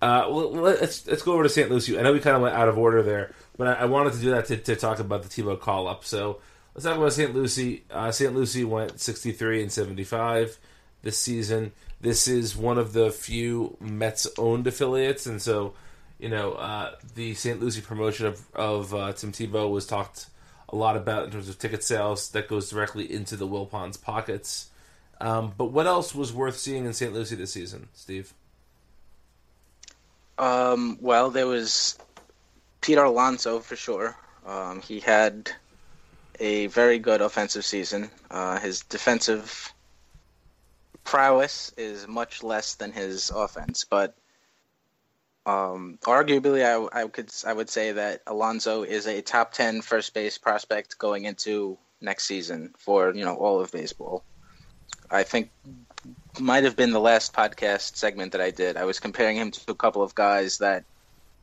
[0.01, 1.71] Uh, well, let's let's go over to St.
[1.71, 1.97] Lucie.
[1.97, 4.19] I know we kind of went out of order there, but I, I wanted to
[4.19, 6.03] do that to, to talk about the Tebow call up.
[6.03, 6.39] So
[6.75, 7.33] let's talk about St.
[7.33, 7.85] Lucie.
[7.89, 8.33] Uh, St.
[8.33, 10.59] Lucie went 63 and 75
[11.03, 11.71] this season.
[12.01, 15.73] This is one of the few Mets owned affiliates, and so
[16.19, 17.61] you know uh, the St.
[17.61, 20.27] Lucie promotion of of uh, Tim Tebow was talked
[20.67, 22.31] a lot about in terms of ticket sales.
[22.31, 24.69] That goes directly into the Wilpons' pockets.
[25.21, 27.13] Um, but what else was worth seeing in St.
[27.13, 28.33] Lucie this season, Steve?
[30.37, 31.97] Um, well, there was
[32.81, 34.15] Peter Alonso for sure.
[34.45, 35.51] Um, he had
[36.39, 38.09] a very good offensive season.
[38.29, 39.73] Uh, his defensive
[41.03, 44.15] prowess is much less than his offense, but
[45.45, 50.13] um, arguably, I, I could I would say that Alonso is a top 10 first
[50.13, 54.23] base prospect going into next season for you know all of baseball.
[55.13, 55.51] I think
[56.39, 58.77] might have been the last podcast segment that I did.
[58.77, 60.83] I was comparing him to a couple of guys that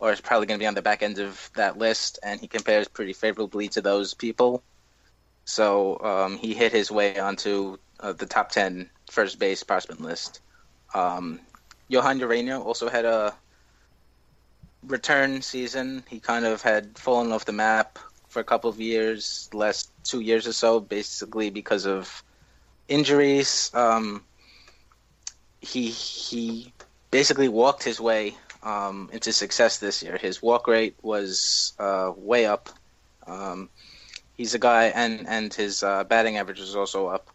[0.01, 2.89] are probably going to be on the back end of that list, and he compares
[2.89, 4.63] pretty favorably to those people.
[5.45, 10.41] So um, he hit his way onto uh, the top 10 first base prospect list.
[10.95, 11.41] Um,
[11.91, 13.35] Jhoan Urena also had a
[14.87, 16.03] return season.
[16.09, 20.21] He kind of had fallen off the map for a couple of years, last two
[20.21, 22.23] years or so, basically because of
[22.91, 23.71] injuries.
[23.73, 24.23] Um,
[25.63, 26.73] he he
[27.11, 30.19] basically walked his way um, into success this year.
[30.19, 32.69] His walk rate was uh, way up.
[33.27, 33.71] Um,
[34.37, 37.29] he's a guy, and and his uh, batting average was also up.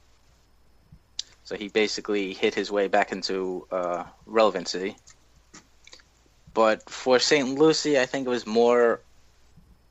[1.44, 4.98] So he basically hit his way back into uh, relevancy.
[6.54, 7.60] But for St.
[7.60, 9.02] Lucie, I think it was more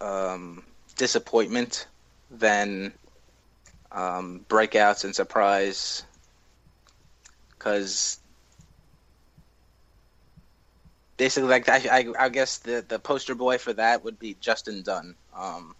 [0.00, 0.64] um,
[0.96, 1.86] disappointment
[2.30, 2.92] than
[3.94, 6.02] um, breakouts and surprise.
[7.50, 8.18] Because
[11.16, 14.82] basically, like I, I, I, guess the the poster boy for that would be Justin
[14.82, 15.14] Dunn.
[15.34, 15.74] Um,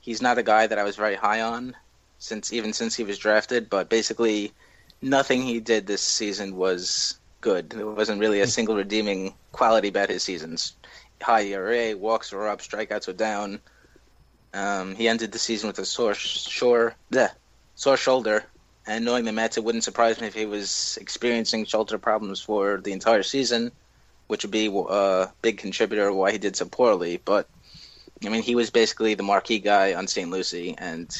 [0.00, 1.76] he's not a guy that I was very high on
[2.18, 4.52] since even since he was drafted, but basically
[5.00, 7.70] nothing he did this season was good.
[7.70, 8.50] There wasn't really a hmm.
[8.50, 10.74] single redeeming quality about his seasons.
[11.20, 13.60] High ERA, walks were up, strikeouts were down.
[14.54, 17.30] Um, he ended the season with a sore, sore, bleh,
[17.78, 18.44] sore shoulder,
[18.86, 22.78] and knowing the Mets, it wouldn't surprise me if he was experiencing shoulder problems for
[22.78, 23.72] the entire season
[24.28, 27.20] which would be a big contributor why he did so poorly.
[27.22, 27.48] But
[28.24, 30.30] I mean, he was basically the marquee guy on St.
[30.30, 31.10] Lucie, and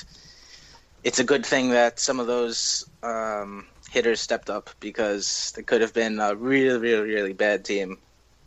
[1.02, 5.80] it's a good thing that some of those um, hitters stepped up because they could
[5.80, 7.98] have been a really, really, really bad team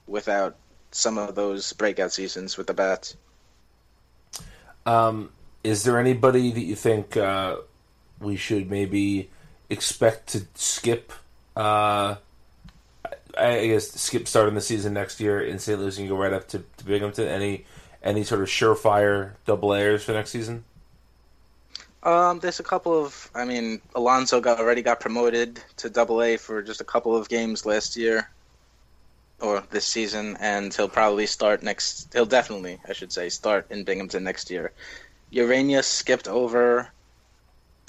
[0.08, 0.56] without
[0.92, 3.16] some of those breakout seasons with the bats.
[4.86, 5.30] Um,
[5.64, 7.58] is there anybody that you think uh,
[8.22, 9.30] we should maybe
[9.70, 11.12] expect to skip?
[11.56, 12.16] Uh,
[13.38, 15.80] I guess skip starting the season next year in St.
[15.80, 17.28] Louis and go right up to, to Binghamton.
[17.28, 17.66] Any
[18.04, 20.64] any sort of surefire double A's for next season?
[22.04, 23.30] Um, there's a couple of.
[23.36, 27.30] I mean, Alonso got already got promoted to Double A for just a couple of
[27.30, 28.30] games last year,
[29.40, 32.12] or this season, and he'll probably start next.
[32.14, 34.72] He'll definitely, I should say, start in Binghamton next year.
[35.32, 36.90] Urena skipped over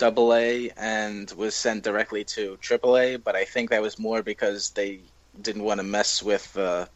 [0.03, 4.21] Double A and was sent directly to Triple A, but I think that was more
[4.21, 4.99] because they
[5.41, 6.89] didn't want to mess with the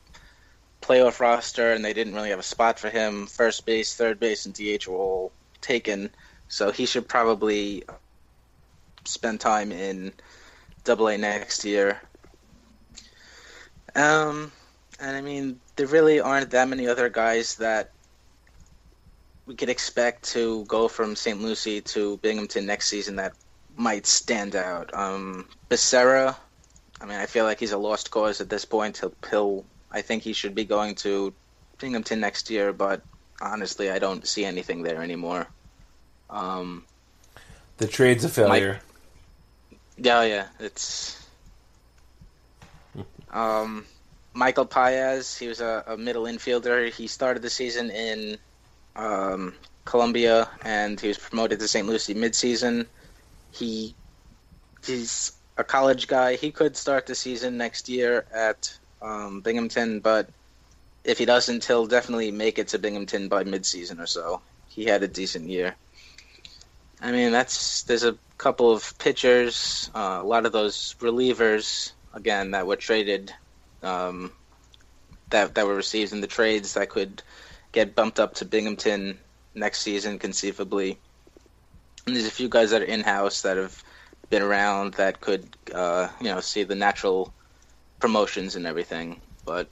[0.83, 3.29] playoff roster, and they didn't really have a spot for him.
[3.29, 6.11] First base, third base, and DH were all taken.
[6.49, 7.85] So he should probably
[9.05, 10.13] spend time in
[10.83, 12.01] Double A next year.
[13.95, 14.51] Um,
[14.99, 17.93] and I mean, there really aren't that many other guys that
[19.47, 21.41] we could expect to go from St.
[21.41, 23.33] Lucie to Binghamton next season that
[23.77, 24.93] might stand out.
[24.93, 26.37] Um, Becerra,
[27.01, 28.99] I mean, I feel like he's a lost cause at this point.
[28.99, 31.33] He'll, he'll, I think he should be going to
[31.79, 33.03] Binghamton next year, but
[33.41, 35.47] honestly, I don't see anything there anymore.
[36.29, 36.85] Um,
[37.77, 38.81] The trade's a failure.
[39.97, 41.23] yeah, yeah, it's.
[43.31, 43.85] Um,
[44.33, 46.91] Michael Paez, he was a, a middle infielder.
[46.91, 48.39] He started the season in
[48.97, 51.87] um, Columbia, and he was promoted to St.
[51.87, 52.87] Lucie midseason.
[53.53, 53.95] He
[54.85, 56.37] he's a college guy.
[56.37, 60.29] He could start the season next year at um, Binghamton, but
[61.05, 64.41] if he doesn't, he'll definitely make it to Binghamton by midseason or so.
[64.69, 65.75] He had a decent year.
[67.01, 72.53] I mean, that's there's a couple of pitchers, uh, a lot of those relievers again
[72.53, 73.33] that were traded,
[73.83, 74.33] um,
[75.31, 77.23] that that were received in the trades that could
[77.77, 79.19] get bumped up to Binghamton
[79.55, 80.99] next season conceivably.
[82.07, 83.85] And there's a few guys that are in house that have
[84.31, 87.35] been around that could, uh, you know, see the natural
[88.01, 89.21] promotions and everything.
[89.45, 89.69] But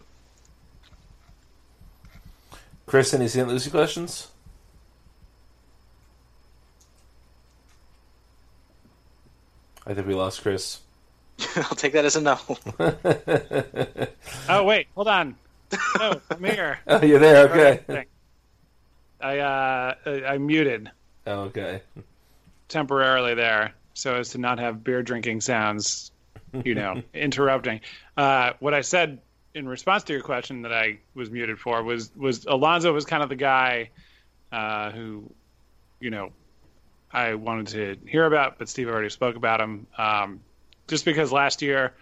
[2.84, 3.48] Chris, any St.
[3.48, 4.28] Lucie questions?
[9.86, 10.80] I think we lost Chris.
[11.56, 12.38] I'll take that as a no.
[14.48, 15.36] Oh wait, hold on.
[15.98, 16.78] No, I'm here.
[16.86, 17.48] Oh, you're there.
[17.48, 18.06] Okay.
[19.20, 19.94] I uh,
[20.28, 20.90] I muted
[21.26, 21.80] Oh, okay.
[22.68, 26.10] temporarily there so as to not have beer drinking sounds,
[26.64, 27.80] you know, interrupting.
[28.16, 29.20] Uh, what I said
[29.54, 33.22] in response to your question that I was muted for was was Alonso was kind
[33.22, 33.90] of the guy
[34.52, 35.30] uh, who,
[36.00, 36.30] you know,
[37.12, 39.86] I wanted to hear about, but Steve already spoke about him.
[39.96, 40.40] Um,
[40.88, 41.92] just because last year, a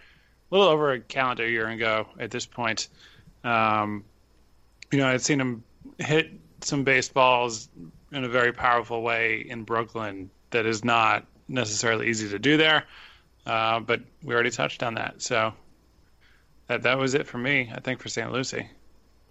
[0.55, 2.89] little over a calendar year ago at this point,
[3.43, 4.03] um,
[4.91, 5.63] you know, I'd seen him
[5.97, 6.31] hit
[6.61, 7.69] some baseballs
[8.11, 12.85] in a very powerful way in Brooklyn that is not necessarily easy to do there.
[13.45, 15.21] Uh, but we already touched on that.
[15.21, 15.53] So
[16.67, 18.31] that that was it for me, I think, for St.
[18.31, 18.69] Lucie.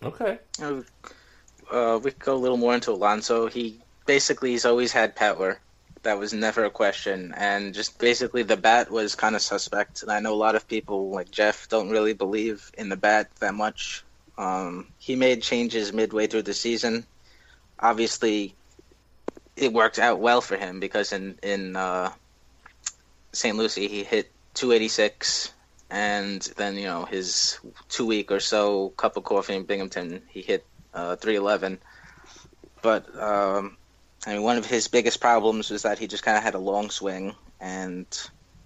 [0.03, 0.39] Okay.
[0.61, 3.47] Uh, we could go a little more into Alonso.
[3.47, 5.59] He basically he's always had power.
[6.03, 10.03] That was never a question, and just basically the bat was kind of suspect.
[10.03, 13.31] And I know a lot of people like Jeff don't really believe in the bat
[13.39, 14.03] that much.
[14.37, 17.07] Um, he made changes midway through the season.
[17.79, 18.55] Obviously,
[19.57, 22.11] it worked out well for him because in in uh,
[23.33, 23.57] St.
[23.57, 25.53] Lucie he hit 286,
[25.91, 30.43] and then you know his two week or so cup of coffee in Binghamton he
[30.43, 31.79] hit uh, 311.
[32.83, 33.77] But um,
[34.27, 36.59] I mean, one of his biggest problems was that he just kind of had a
[36.59, 38.07] long swing, and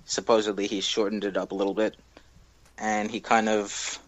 [0.05, 1.97] supposedly he shortened it up a little bit,
[2.79, 3.99] and he kind of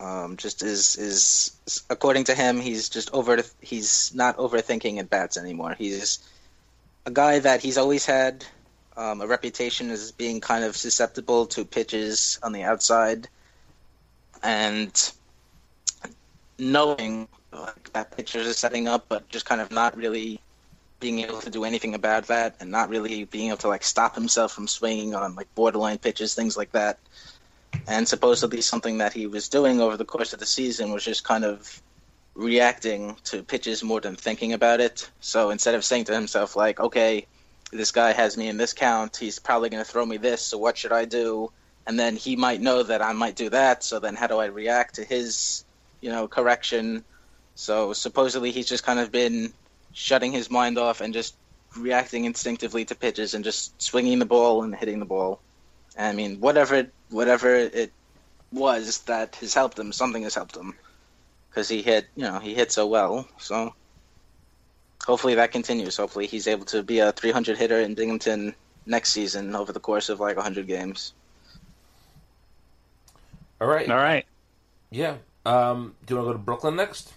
[0.00, 3.38] um, just is is according to him, he's just over.
[3.60, 5.74] He's not overthinking at bats anymore.
[5.76, 6.18] He's
[7.04, 8.44] a guy that he's always had
[8.96, 13.28] um, a reputation as being kind of susceptible to pitches on the outside,
[14.42, 15.12] and
[16.58, 17.28] knowing
[17.60, 20.40] like, that pitchers are setting up, but just kind of not really
[21.00, 24.14] being able to do anything about that, and not really being able to like stop
[24.14, 26.98] himself from swinging on like borderline pitches, things like that.
[27.86, 31.22] And supposedly something that he was doing over the course of the season was just
[31.22, 31.80] kind of
[32.34, 35.08] reacting to pitches more than thinking about it.
[35.20, 37.26] So instead of saying to himself like, okay,
[37.72, 40.56] this guy has me in this count, he's probably going to throw me this, so
[40.56, 41.52] what should I do?
[41.86, 44.46] And then he might know that I might do that, so then how do I
[44.46, 45.64] react to his,
[46.00, 47.04] you know, correction?
[47.58, 49.52] So supposedly he's just kind of been
[49.92, 51.34] shutting his mind off and just
[51.76, 55.40] reacting instinctively to pitches and just swinging the ball and hitting the ball.
[55.98, 57.92] I mean, whatever whatever it
[58.52, 60.72] was that has helped him, something has helped him
[61.50, 63.26] because he hit, you know, he hit so well.
[63.38, 63.74] So
[65.04, 65.96] hopefully that continues.
[65.96, 68.54] Hopefully he's able to be a 300 hitter in Binghamton
[68.86, 71.12] next season over the course of like 100 games.
[73.60, 73.90] All right.
[73.90, 74.26] All right.
[74.92, 75.16] Yeah.
[75.44, 77.14] Um, do you want to go to Brooklyn next?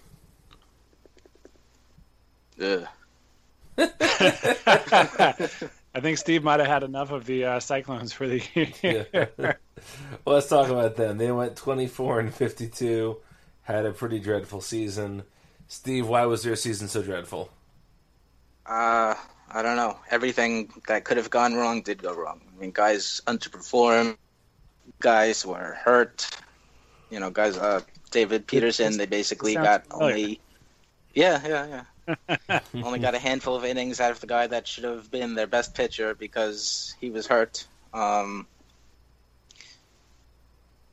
[2.61, 2.87] Ugh.
[5.93, 9.05] I think Steve might have had enough of the uh, Cyclones for the year.
[9.37, 9.53] Yeah.
[10.25, 11.17] well, let's talk about them.
[11.17, 13.17] They went 24 and 52,
[13.63, 15.23] had a pretty dreadful season.
[15.67, 17.49] Steve, why was their season so dreadful?
[18.65, 19.15] Uh,
[19.51, 19.97] I don't know.
[20.09, 22.41] Everything that could have gone wrong did go wrong.
[22.55, 24.17] I mean, guys underperformed.
[24.99, 26.29] Guys were hurt.
[27.09, 27.57] You know, guys.
[27.57, 27.81] Uh,
[28.11, 28.97] David Peterson.
[28.97, 30.13] They basically sounds got familiar.
[30.13, 30.39] only.
[31.13, 31.83] Yeah, yeah, yeah.
[32.73, 35.47] only got a handful of innings out of the guy that should have been their
[35.47, 37.65] best pitcher because he was hurt.
[37.93, 38.47] Um,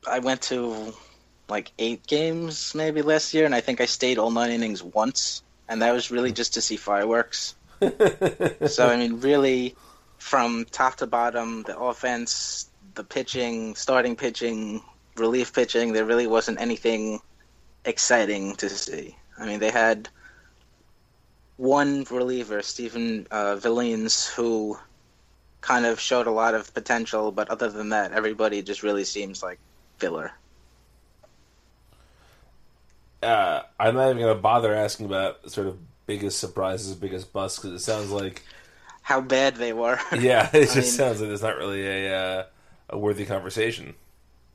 [0.06, 0.94] I went to
[1.48, 5.42] like eight games maybe last year, and I think I stayed all nine innings once,
[5.68, 7.54] and that was really just to see fireworks.
[7.80, 9.76] so I mean, really,
[10.18, 14.82] from top to bottom, the offense, the pitching, starting pitching,
[15.16, 17.20] relief pitching, there really wasn't anything
[17.84, 19.16] exciting to see.
[19.38, 20.08] I mean, they had
[21.58, 23.56] one reliever, Stephen uh,
[24.36, 24.78] who
[25.60, 29.42] kind of showed a lot of potential, but other than that, everybody just really seems
[29.42, 29.58] like
[29.98, 30.32] filler.
[33.22, 37.58] Uh, I'm not even going to bother asking about sort of biggest surprises, biggest busts,
[37.58, 38.44] because it sounds like,
[39.02, 39.98] How bad they were.
[40.18, 42.44] yeah, it just mean- sounds like it's not really a uh,
[42.90, 43.94] a worthy conversation.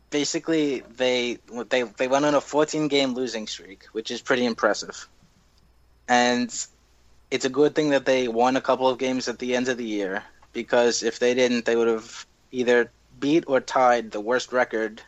[0.10, 1.38] basically they
[1.70, 5.08] they they went on a 14 game losing streak, which is pretty impressive.
[6.08, 6.50] And
[7.34, 9.76] it's a good thing that they won a couple of games at the end of
[9.76, 10.24] the year
[10.54, 15.02] because if they didn't, they would have either beat or tied the worst record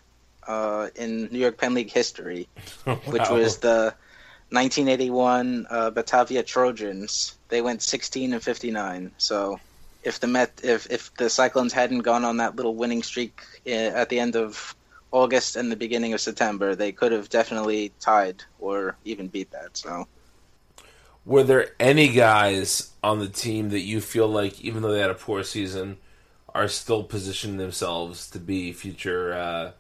[0.48, 2.48] uh, in New York Penn League history,
[2.86, 3.94] which was the
[4.50, 7.36] 1981 uh, Batavia Trojans.
[7.50, 9.12] They went 16 and 59.
[9.20, 9.60] So
[10.02, 14.02] if the Met, if if the Cyclones hadn't gone on that little winning streak uh,
[14.02, 14.76] at the end of
[15.12, 19.78] August and the beginning of September, they could have definitely tied or even beat that.
[19.78, 20.08] So
[21.26, 25.10] Were there any guys on the team that you feel like, even though they had
[25.10, 25.98] a poor season,
[26.54, 29.72] are still positioning themselves to be future uh,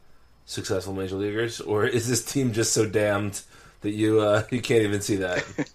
[0.45, 3.41] successful major leaguers, or is this team just so damned
[3.81, 5.45] that you uh, you can't even see that?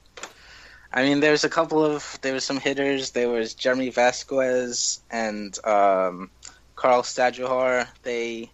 [0.93, 3.13] I mean, there's a couple of there was some hitters.
[3.13, 6.31] There was Jeremy Vasquez and um,
[6.75, 7.87] Carl Stajduhar.
[8.03, 8.51] They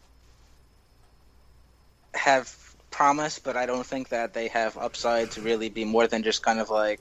[2.14, 2.54] have
[2.90, 6.42] promise, but I don't think that they have upside to really be more than just
[6.42, 7.00] kind of like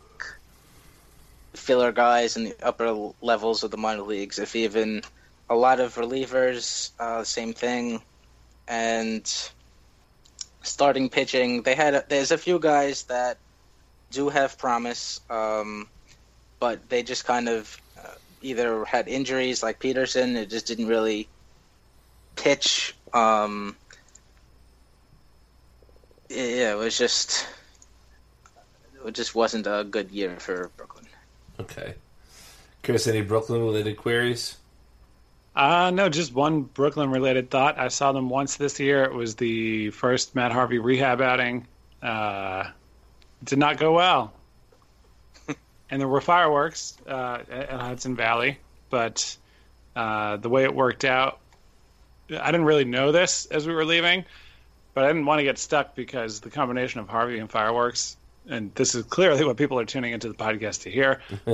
[1.56, 4.40] filler guys in the upper levels of the minor leagues.
[4.40, 5.02] If even
[5.50, 8.02] a lot of relievers, uh, same thing,
[8.68, 9.26] and
[10.64, 11.62] starting pitching.
[11.62, 13.38] They had there's a few guys that
[14.12, 15.88] do have promise, um,
[16.60, 20.36] but they just kind of uh, either had injuries like Peterson.
[20.36, 21.28] It just didn't really
[22.36, 22.96] pitch.
[23.14, 23.76] Um,
[26.30, 27.48] yeah, it was just
[29.06, 31.05] it just wasn't a good year for Brooklyn.
[31.60, 31.96] Okay,
[32.84, 34.58] Chris, any Brooklyn related queries?
[35.56, 37.80] Uh, no, just one Brooklyn related thought.
[37.80, 39.04] I saw them once this year.
[39.06, 41.66] It was the first Matt Harvey rehab outing.
[42.02, 42.66] Uh,
[43.44, 44.34] did not go well.
[45.90, 49.38] and there were fireworks uh, at Hudson Valley, but
[49.96, 51.40] uh, the way it worked out,
[52.30, 54.26] I didn't really know this as we were leaving,
[54.94, 58.18] but I didn't want to get stuck because the combination of Harvey and fireworks,
[58.50, 61.20] and this is clearly what people are tuning into the podcast to hear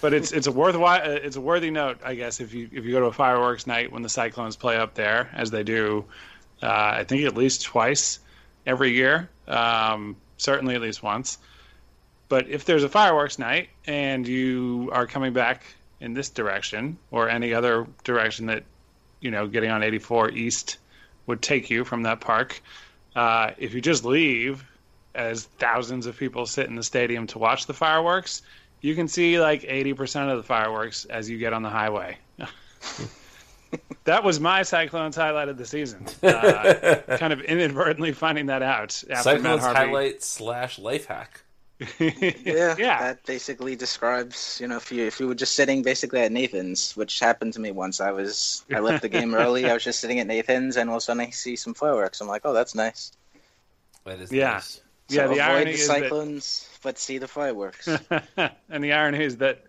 [0.00, 2.92] but it's it's a worthwhile it's a worthy note, I guess, if you if you
[2.92, 6.04] go to a fireworks night when the Cyclones play up there, as they do,
[6.62, 8.20] uh, I think at least twice
[8.66, 11.38] every year, um, certainly at least once.
[12.28, 15.64] But if there's a fireworks night and you are coming back
[16.00, 18.64] in this direction or any other direction that
[19.20, 20.78] you know getting on 84 East
[21.26, 22.60] would take you from that park,
[23.16, 24.64] uh, if you just leave
[25.14, 28.42] as thousands of people sit in the stadium to watch the fireworks,
[28.80, 32.18] you can see like 80% of the fireworks as you get on the highway.
[34.04, 36.06] that was my Cyclones highlight of the season.
[36.22, 39.78] Uh, kind of inadvertently finding that out after Cyclones Harvey.
[39.78, 41.42] highlight slash life hack.
[41.98, 42.98] Yeah, Yeah.
[43.00, 46.92] That basically describes, you know, if you if you were just sitting basically at Nathan's,
[46.96, 48.00] which happened to me once.
[48.00, 49.68] I was I left the game early.
[49.68, 52.20] I was just sitting at Nathan's, and all of a sudden I see some fireworks.
[52.20, 53.12] I'm like, oh, that's nice.
[54.04, 54.52] That is Yeah.
[54.52, 54.80] nice.
[55.08, 57.88] So Yeah, the avoid irony the is that- cyclones, but see the fireworks.
[58.68, 59.64] and the irony is that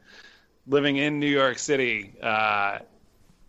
[0.68, 2.80] living in New York City, uh,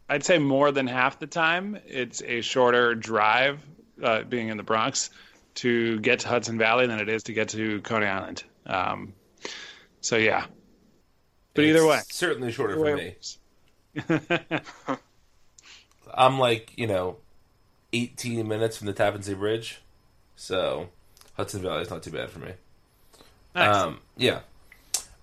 [0.08, 3.60] I'd say more than half the time, it's a shorter drive,
[4.02, 5.10] uh, being in the Bronx,
[5.56, 8.44] to get to Hudson Valley than it is to get to Coney Island.
[8.66, 9.14] Um,
[10.00, 10.46] so yeah,
[11.54, 13.16] but either way, certainly shorter for me.
[16.14, 17.16] I'm like, you know,
[17.92, 19.80] 18 minutes from the Tappan Zee Bridge,
[20.36, 20.88] so
[21.36, 22.52] Hudson Valley is not too bad for me.
[23.54, 23.76] nice.
[23.76, 24.40] Um, yeah.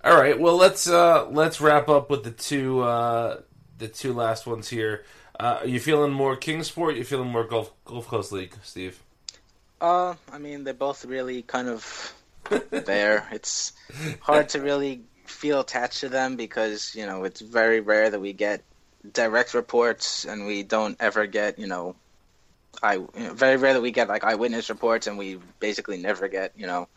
[0.04, 0.40] All right.
[0.40, 3.42] Well, let's uh, let's wrap up with the two uh,
[3.78, 5.06] the two last ones here.
[5.40, 6.96] Uh, are you feeling more Kingsport?
[6.96, 9.02] You feeling more Gulf Gulf Coast League, Steve?
[9.82, 12.14] Uh, I mean, they're both really kind of
[12.70, 13.28] there.
[13.32, 13.74] It's
[14.20, 18.34] hard to really feel attached to them because you know it's very rare that we
[18.34, 18.64] get
[19.12, 21.96] direct reports and we don't ever get you know
[22.82, 26.54] I you know, very rarely we get like eyewitness reports and we basically never get
[26.56, 26.88] you know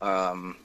[0.00, 0.56] um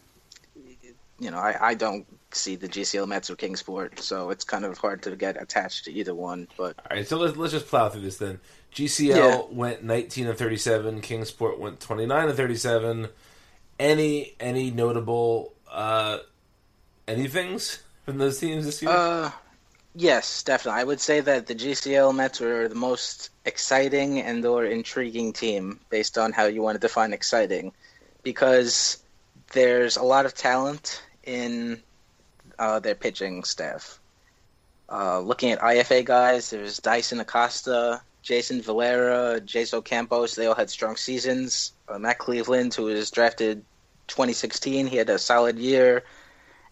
[1.19, 4.77] you know I, I don't see the GCL Mets or Kingsport so it's kind of
[4.77, 7.07] hard to get attached to either one but All right.
[7.07, 8.39] So let's let's just plow through this then.
[8.73, 9.41] GCL Yeah.
[9.51, 11.01] went 19 and 37.
[11.01, 13.09] Kingsport went 29 and 37.
[13.79, 16.19] Any any notable uh,
[17.07, 18.91] anythings from those teams this year?
[18.91, 19.31] Uh,
[19.95, 20.81] yes, definitely.
[20.81, 25.79] I would say that the GCL Mets were the most exciting and or intriguing team
[25.89, 27.71] based on how you want to define exciting,
[28.23, 29.03] because
[29.53, 31.81] there's a lot of talent in
[32.59, 33.99] uh, their pitching staff.
[34.91, 40.35] Uh, looking at IFA guys, there's Daison Acosta, Jaison Vilera, Jaso Campos.
[40.35, 41.71] They all had strong seasons.
[41.87, 43.63] Uh, Matt Cleveland, who was drafted
[44.07, 46.03] 2016, he had a solid year.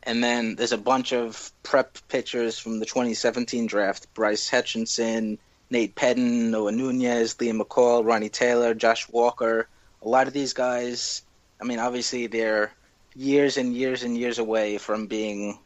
[0.03, 5.37] And then there's a bunch of prep pitchers from the 2017 draft: Bryce Hutchinson,
[5.69, 9.67] Nate Pedden, Noah Nunez, Liam McCall, Ronnie Taylor, Josh Walker.
[10.01, 11.23] A lot of these guys,
[11.61, 12.71] I mean, obviously they're
[13.15, 15.59] years and years and years away from being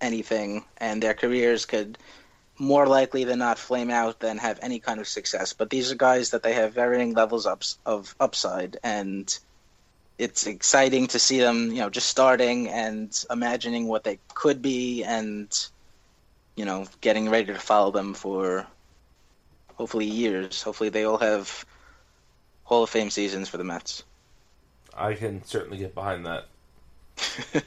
[0.00, 1.96] anything, and their careers could
[2.58, 5.52] more likely than not flame out than have any kind of success.
[5.52, 9.36] But these are guys that they have varying levels ups of upside, and
[10.18, 15.02] it's exciting to see them, you know, just starting and imagining what they could be,
[15.02, 15.68] and
[16.56, 18.66] you know, getting ready to follow them for
[19.74, 20.62] hopefully years.
[20.62, 21.64] Hopefully, they all have
[22.64, 24.04] Hall of Fame seasons for the Mets.
[24.96, 26.46] I can certainly get behind that.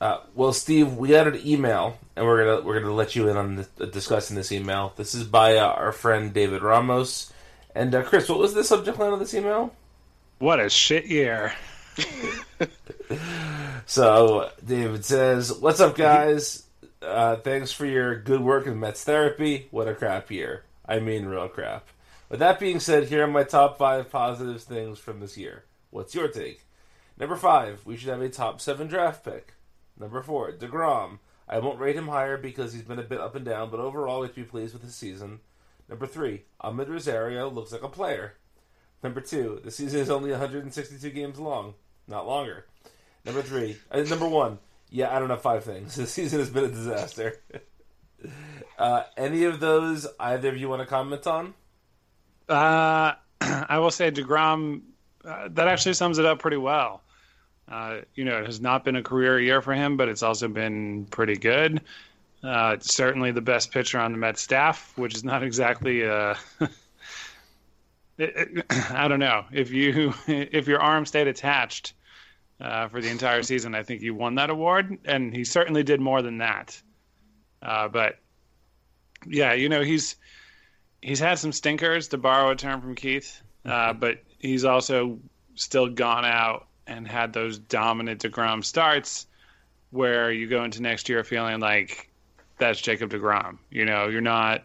[0.00, 3.36] uh, well, Steve, we got an email, and we're gonna we're gonna let you in
[3.36, 4.92] on the, uh, discussing this email.
[4.96, 7.32] This is by uh, our friend David Ramos.
[7.74, 9.74] And uh, Chris, what was the subject line of this email?
[10.38, 11.52] What a shit year.
[13.88, 16.66] So David says, "What's up, guys?
[17.00, 19.68] Uh, thanks for your good work in Mets therapy.
[19.70, 20.64] What a crap year.
[20.84, 21.86] I mean, real crap.
[22.28, 25.64] With that being said, here are my top five positive things from this year.
[25.90, 26.66] What's your take?
[27.16, 29.54] Number five, we should have a top seven draft pick.
[29.98, 31.20] Number four, Degrom.
[31.48, 34.20] I won't rate him higher because he's been a bit up and down, but overall,
[34.20, 35.38] we should be pleased with his season.
[35.88, 38.34] Number three, Amed Rosario looks like a player.
[39.00, 41.74] Number two, the season is only 162 games long,
[42.08, 42.66] not longer.
[43.24, 44.58] Number three, uh, number one,
[44.90, 45.96] yeah, I don't know five things.
[45.96, 47.40] This season has been a disaster.
[48.78, 51.54] uh, any of those either of you want to comment on?
[52.48, 54.82] Uh, I will say Degrom.
[55.24, 57.02] Uh, that actually sums it up pretty well.
[57.68, 60.46] Uh, you know, it has not been a career year for him, but it's also
[60.46, 61.80] been pretty good.
[62.44, 66.06] Uh, certainly the best pitcher on the Met staff, which is not exactly.
[66.06, 66.34] Uh,
[68.18, 71.94] it, it, I don't know if you if your arm stayed attached
[72.60, 76.00] uh, for the entire season, I think he won that award, and he certainly did
[76.00, 76.80] more than that.
[77.62, 78.18] Uh, but
[79.26, 80.16] yeah, you know he's
[81.02, 85.18] he's had some stinkers to borrow a term from Keith, uh, but he's also
[85.54, 89.26] still gone out and had those dominant Degrom starts
[89.90, 92.10] where you go into next year feeling like
[92.58, 93.58] that's Jacob Degrom.
[93.70, 94.64] You know, you're not.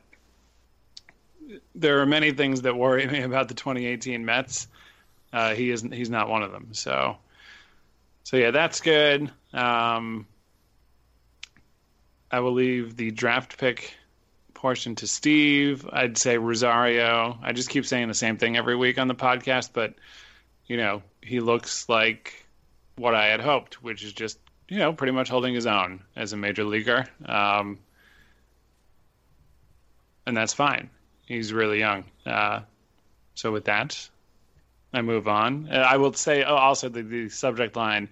[1.75, 4.67] There are many things that worry me about the 2018 Mets.
[5.33, 5.93] Uh, he isn't.
[5.93, 6.69] He's not one of them.
[6.73, 7.17] So,
[8.23, 9.31] so yeah, that's good.
[9.53, 10.27] Um,
[12.29, 13.93] I will leave the draft pick
[14.53, 15.87] portion to Steve.
[15.91, 17.37] I'd say Rosario.
[17.41, 19.95] I just keep saying the same thing every week on the podcast, but
[20.67, 22.45] you know, he looks like
[22.95, 26.31] what I had hoped, which is just you know pretty much holding his own as
[26.31, 27.79] a major leaguer, um,
[30.25, 30.89] and that's fine.
[31.25, 32.05] He's really young.
[32.25, 32.61] Uh,
[33.35, 34.09] so with that,
[34.93, 35.69] I move on.
[35.71, 38.09] Uh, I will say oh, also the, the subject line,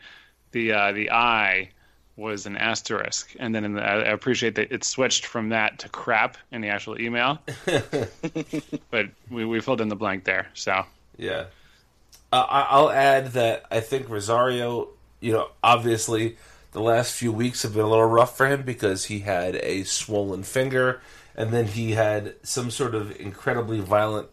[0.52, 1.72] the uh, the I
[2.16, 5.90] was an asterisk, and then in the, I appreciate that it switched from that to
[5.90, 7.40] crap in the actual email,
[8.92, 10.50] but we, we filled in the blank there.
[10.54, 10.86] So
[11.18, 11.46] Yeah.
[12.32, 16.38] Uh, I'll add that I think Rosario, you know, obviously
[16.74, 19.84] the last few weeks have been a little rough for him because he had a
[19.84, 21.02] swollen finger
[21.36, 24.28] and then he had some sort of incredibly violent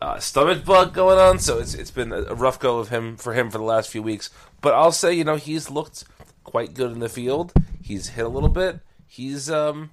[0.00, 1.38] uh, stomach bug going on.
[1.38, 4.02] So it's it's been a rough go of him for him for the last few
[4.02, 4.30] weeks.
[4.60, 6.04] But I'll say, you know, he's looked
[6.44, 7.52] quite good in the field.
[7.82, 8.80] He's hit a little bit.
[9.06, 9.90] He's um,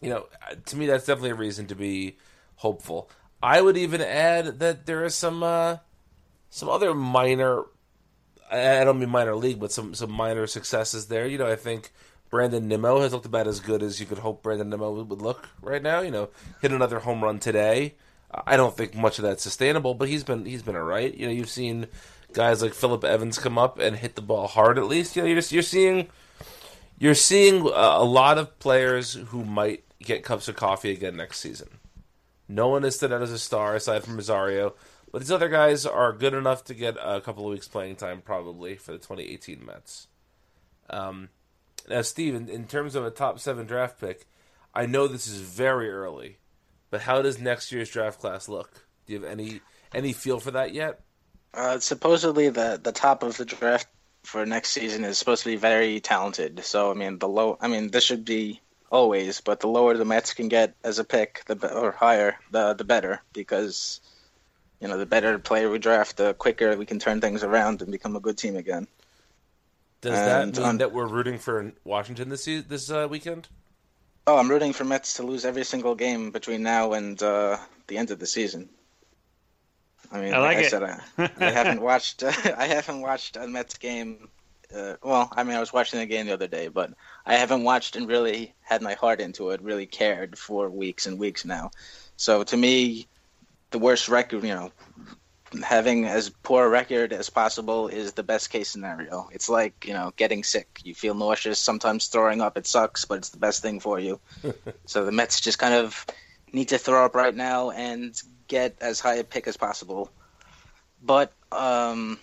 [0.00, 0.26] you know,
[0.66, 2.16] to me that's definitely a reason to be
[2.56, 3.10] hopeful.
[3.42, 5.78] I would even add that there are some uh,
[6.50, 7.64] some other minor
[8.52, 11.26] I don't mean minor league, but some some minor successes there.
[11.26, 11.90] You know, I think
[12.28, 15.48] Brandon Nimmo has looked about as good as you could hope Brandon Nimmo would look
[15.62, 16.00] right now.
[16.00, 16.28] You know,
[16.60, 17.94] hit another home run today.
[18.46, 21.14] I don't think much of that's sustainable, but he's been he's been alright.
[21.14, 21.86] You know, you've seen
[22.32, 25.16] guys like Philip Evans come up and hit the ball hard at least.
[25.16, 26.08] You know, you're just, you're seeing
[26.98, 31.80] you're seeing a, lot of players who might get cups of coffee again next season.
[32.48, 34.74] No one has stood out as a star aside from Rosario,
[35.10, 38.22] but these other guys are good enough to get a couple of weeks playing time
[38.24, 40.06] probably for the 2018 Mets.
[40.90, 41.30] Um,
[41.88, 44.26] now, Steve, in, in terms of a top seven draft pick,
[44.74, 46.38] I know this is very early,
[46.92, 48.86] but how does next year's draft class look?
[49.06, 49.60] Do you have any
[49.92, 51.00] any feel for that yet?
[51.52, 53.88] Uh, supposedly, the the top of the draft
[54.22, 56.64] for next season is supposed to be very talented.
[56.64, 57.58] So, I mean, the low.
[57.60, 61.04] I mean, this should be always, but the lower the Mets can get as a
[61.04, 64.00] pick, the or higher, the the better, because
[64.80, 67.90] you know the better player we draft, the quicker we can turn things around and
[67.90, 68.86] become a good team again.
[70.02, 73.48] Does And that mean on- that we're rooting for Washington this this uh, weekend?
[74.26, 77.58] Oh, I'm rooting for Mets to lose every single game between now and uh,
[77.88, 78.68] the end of the season.
[80.12, 81.00] I mean, I like, like I said, I,
[81.38, 82.22] I haven't watched.
[82.56, 84.28] I haven't watched a Mets game.
[84.74, 86.92] Uh, well, I mean, I was watching the game the other day, but
[87.26, 91.18] I haven't watched and really had my heart into it, really cared for weeks and
[91.18, 91.70] weeks now.
[92.16, 93.06] So to me,
[93.70, 94.72] the worst record, you know,
[95.62, 99.28] having as poor a record as possible is the best case scenario.
[99.32, 100.80] It's like, you know, getting sick.
[100.84, 102.56] You feel nauseous, sometimes throwing up.
[102.56, 104.20] It sucks, but it's the best thing for you.
[104.86, 106.06] so the Mets just kind of
[106.52, 110.10] need to throw up right now and get as high a pick as possible.
[111.02, 112.18] But um,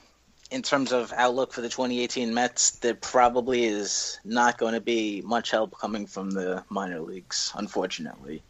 [0.51, 5.21] in terms of outlook for the 2018 Mets, there probably is not going to be
[5.21, 8.41] much help coming from the minor leagues, unfortunately.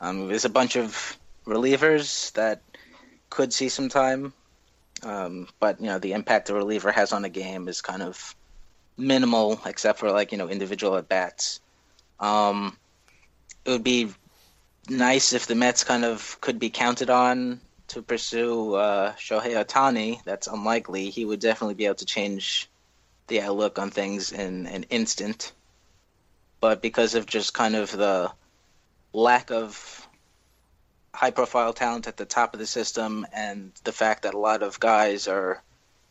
[0.00, 2.60] Um, there's a bunch of relievers that
[3.36, 4.32] could see some time,
[5.02, 8.34] um, but you know the impact a reliever has on a game is kind of
[8.96, 11.60] minimal, except for like you know individual at bats.
[12.18, 12.78] Um,
[13.66, 14.08] it would be
[14.88, 20.24] nice if the Mets kind of could be counted on to pursue uh, Shohei Otani.
[20.24, 21.10] That's unlikely.
[21.10, 22.70] He would definitely be able to change
[23.26, 25.52] the outlook on things in an instant.
[26.60, 28.32] But because of just kind of the
[29.12, 30.05] lack of
[31.16, 34.62] high profile talent at the top of the system and the fact that a lot
[34.62, 35.62] of guys are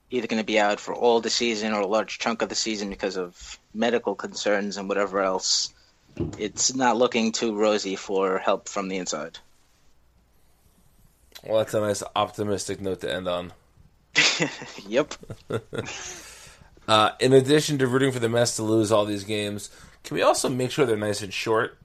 [0.09, 2.55] either going to be out for all the season or a large chunk of the
[2.55, 5.73] season because of medical concerns and whatever else,
[6.39, 9.37] it's not looking too rosy for help from the inside.
[11.43, 13.53] Well, that's a nice optimistic note to end on.
[14.87, 15.13] yep.
[16.87, 19.71] Uh, in addition to rooting for the Mets to lose all these games,
[20.03, 21.79] can we also make sure they're nice and short?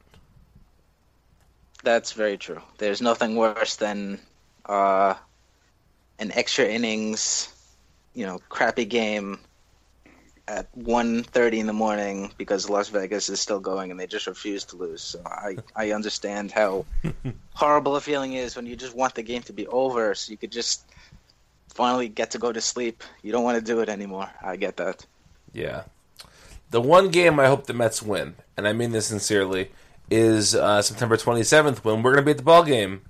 [1.83, 2.61] That's very true.
[2.79, 4.21] There's nothing worse than
[4.67, 5.15] uh,
[6.19, 7.53] an extra innings,
[8.15, 9.39] you know, crappy game
[10.47, 14.65] at 1.30 in the morning because Las Vegas is still going and they just refuse
[14.65, 15.01] to lose.
[15.01, 16.85] So I, I understand how
[17.55, 20.37] horrible a feeling is when you just want the game to be over so you
[20.37, 20.85] could just
[21.69, 23.05] finally get to go to sleep.
[23.23, 24.29] You don't want to do it anymore.
[24.43, 25.07] I get that.
[25.53, 25.85] Yeah.
[26.71, 29.71] The one game I hope the Mets win, and I mean this sincerely,
[30.11, 33.03] is uh, September 27th when we're going to be at the ball game.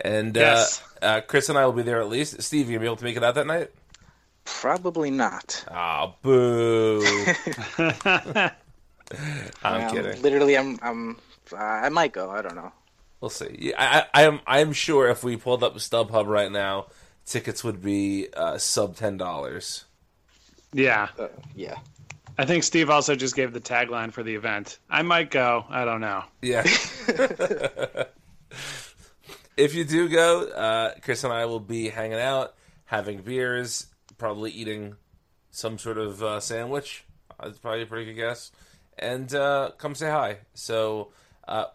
[0.00, 0.82] And Yes.
[1.02, 2.40] uh, uh, Chris and I will be there at least.
[2.42, 3.70] Steve, you going to be able to make it out that night?
[4.44, 5.64] Probably not.
[5.70, 7.04] Ah, boo.
[7.78, 8.50] I'm
[9.64, 10.22] Um, kidding.
[10.22, 11.16] Literally, I'm, I'm,
[11.56, 12.30] I might go.
[12.30, 12.72] I don't know.
[13.20, 13.56] We'll see.
[13.58, 14.40] Yeah, I, I, I am.
[14.46, 16.86] I am sure if we pulled up StubHub right now,
[17.24, 19.84] tickets would be uh, sub ten dollars.
[20.72, 21.08] Yeah.
[21.18, 21.78] Uh, yeah.
[22.38, 24.78] I think Steve also just gave the tagline for the event.
[24.90, 25.64] I might go.
[25.68, 26.24] I don't know.
[26.42, 26.62] Yeah.
[29.56, 33.86] if you do go, uh, Chris and I will be hanging out, having beers,
[34.18, 34.96] probably eating
[35.50, 37.04] some sort of uh, sandwich.
[37.42, 38.52] That's probably a pretty good guess.
[38.98, 40.38] And uh, come say hi.
[40.54, 41.12] So
[41.48, 41.66] uh,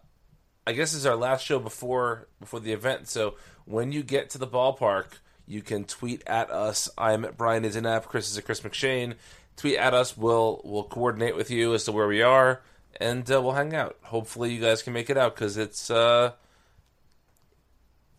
[0.65, 3.07] I guess this is our last show before before the event.
[3.07, 3.35] So
[3.65, 5.05] when you get to the ballpark,
[5.47, 6.89] you can tweet at us.
[6.97, 8.05] I'm at Brian Isenap.
[8.05, 9.15] Chris is at Chris McShane.
[9.57, 10.17] Tweet at us.
[10.17, 12.61] We'll we'll coordinate with you as to where we are,
[12.99, 13.97] and uh, we'll hang out.
[14.03, 16.31] Hopefully, you guys can make it out because it's uh,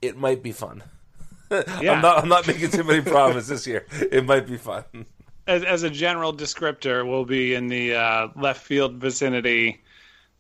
[0.01, 0.83] it might be fun.
[1.83, 1.93] Yeah.
[1.93, 3.85] I'm not I'm not making too many promises here.
[4.11, 4.85] It might be fun.
[5.47, 9.83] As, as a general descriptor, we'll be in the uh, left field vicinity,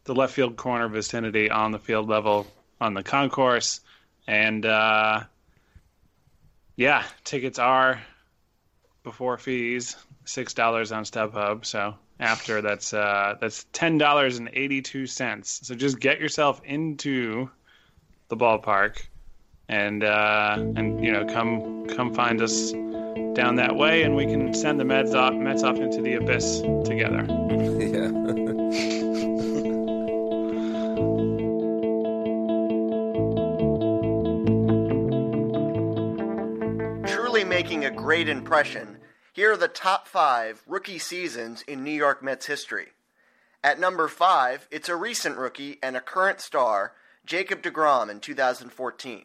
[0.04, 2.46] the left field corner vicinity on the field level
[2.80, 3.80] on the concourse.
[4.26, 5.24] And uh,
[6.76, 8.00] yeah, tickets are
[9.02, 11.64] before fees, six dollars on StubHub.
[11.64, 15.60] So after that's uh, that's ten dollars and eighty two cents.
[15.64, 17.50] So just get yourself into
[18.28, 19.02] the ballpark
[19.68, 22.72] and uh, and you know come come find us
[23.34, 26.60] down that way, and we can send the Mets off, Mets off into the abyss
[26.84, 27.24] together.
[27.78, 28.41] yeah.
[38.12, 38.98] Great impression,
[39.32, 42.88] here are the top five rookie seasons in New York Mets history.
[43.64, 46.92] At number five, it's a recent rookie and a current star,
[47.24, 49.24] Jacob DeGrom in 2014.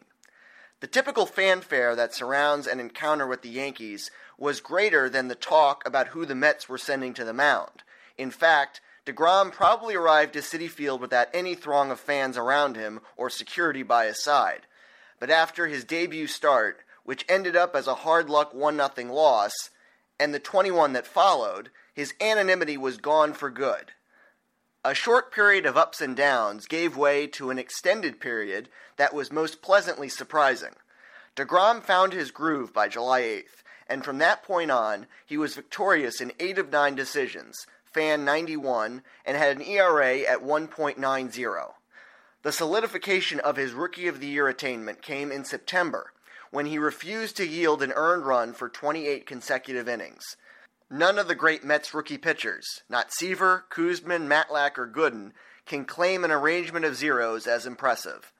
[0.80, 5.86] The typical fanfare that surrounds an encounter with the Yankees was greater than the talk
[5.86, 7.82] about who the Mets were sending to the mound.
[8.16, 13.00] In fact, DeGrom probably arrived to Citi Field without any throng of fans around him
[13.18, 14.62] or security by his side.
[15.20, 19.70] But after his debut start, which ended up as a hard luck 1 0 loss,
[20.20, 23.92] and the 21 that followed, his anonymity was gone for good.
[24.84, 29.32] A short period of ups and downs gave way to an extended period that was
[29.32, 30.74] most pleasantly surprising.
[31.34, 36.20] DeGrom found his groove by July 8th, and from that point on, he was victorious
[36.20, 41.72] in 8 of 9 decisions, fan 91, and had an ERA at 1.90.
[42.42, 46.12] The solidification of his Rookie of the Year attainment came in September,
[46.50, 50.36] when he refused to yield an earned run for 28 consecutive innings.
[50.90, 55.32] None of the great Mets rookie pitchers, not Seaver, Koosman, Matlack, or Gooden,
[55.66, 58.32] can claim an arrangement of zeros as impressive.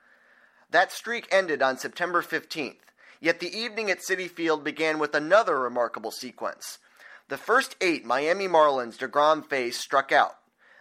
[0.71, 2.77] That streak ended on September 15th,
[3.19, 6.79] yet the evening at Citi Field began with another remarkable sequence.
[7.27, 10.37] The first eight Miami Marlins DeGrom faced struck out,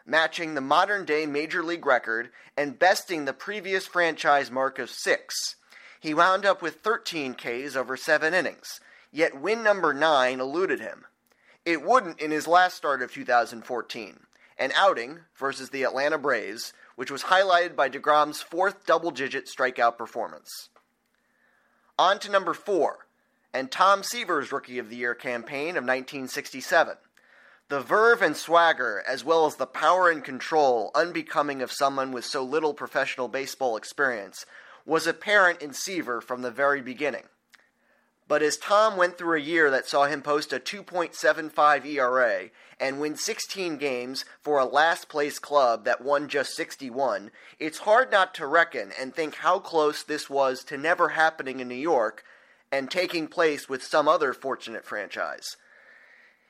[0.06, 5.56] matching the modern day Major League record and besting the previous franchise mark of six.
[6.00, 8.80] He wound up with 13 Ks over seven innings,
[9.10, 11.06] yet win number nine eluded him.
[11.64, 14.20] It wouldn't in his last start of 2014,
[14.58, 19.98] an outing versus the Atlanta Braves, which was highlighted by DeGrom's fourth double digit strikeout
[19.98, 20.68] performance.
[21.98, 23.06] On to number four,
[23.52, 26.96] and Tom Seaver's Rookie of the Year campaign of 1967.
[27.68, 32.24] The verve and swagger, as well as the power and control unbecoming of someone with
[32.24, 34.46] so little professional baseball experience,
[34.88, 37.24] was apparent in Seaver from the very beginning.
[38.26, 42.98] But as Tom went through a year that saw him post a 2.75 ERA and
[42.98, 48.34] win 16 games for a last place club that won just 61, it's hard not
[48.34, 52.24] to reckon and think how close this was to never happening in New York
[52.72, 55.56] and taking place with some other fortunate franchise.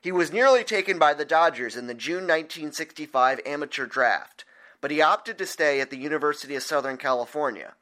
[0.01, 4.45] He was nearly taken by the Dodgers in the June 1965 amateur draft,
[4.81, 7.75] but he opted to stay at the University of Southern California.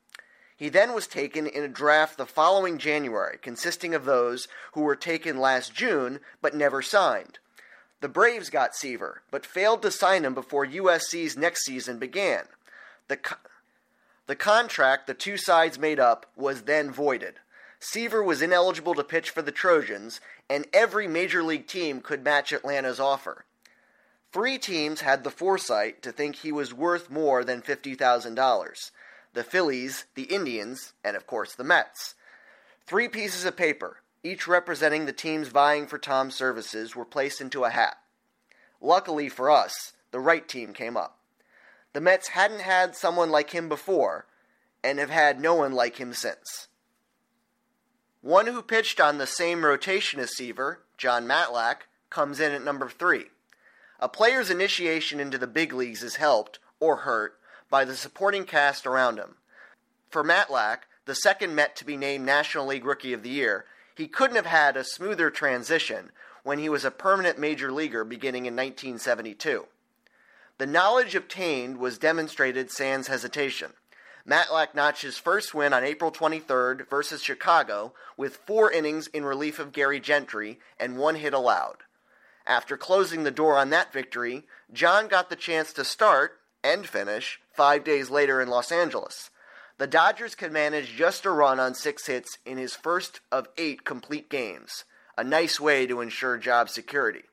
[0.56, 4.96] He then was taken in a draft the following January, consisting of those who were
[4.96, 7.38] taken last June but never signed.
[8.00, 12.44] The Braves got Seaver, but failed to sign him before USC's next season began.
[13.08, 13.36] The, co-
[14.26, 17.34] the contract the two sides made up was then voided.
[17.78, 22.52] Seaver was ineligible to pitch for the Trojans, and every major league team could match
[22.52, 23.44] Atlanta's offer.
[24.32, 28.90] Three teams had the foresight to think he was worth more than $50,000
[29.36, 32.14] the Phillies, the Indians, and of course the Mets.
[32.86, 37.64] Three pieces of paper, each representing the teams vying for Tom's services, were placed into
[37.64, 37.98] a hat.
[38.80, 41.18] Luckily for us, the right team came up.
[41.92, 44.24] The Mets hadn't had someone like him before,
[44.82, 46.68] and have had no one like him since.
[48.22, 52.88] One who pitched on the same rotation as Seaver, Jon Matlack, comes in at number
[52.88, 53.26] three.
[54.00, 57.38] A player's initiation into the big leagues is helped, or hurt,
[57.70, 59.36] by the supporting cast around him.
[60.10, 63.64] For Matlack, the second Met to be named National League Rookie of the Year,
[63.94, 66.10] he couldn't have had a smoother transition
[66.42, 69.66] when he was a permanent major leaguer beginning in 1972.
[70.58, 73.72] The knowledge obtained was demonstrated sans hesitation.
[74.26, 79.58] Matlack notched his first win on April 23rd versus Chicago with four innings in relief
[79.58, 81.78] of Gary Gentry and one hit allowed.
[82.46, 87.40] After closing the door on that victory, Jon got the chance to start and finish
[87.56, 89.30] five days later in Los Angeles.
[89.78, 93.84] The Dodgers could manage just a run on six hits in his first of eight
[93.84, 94.84] complete games,
[95.18, 97.24] a nice way to ensure job security.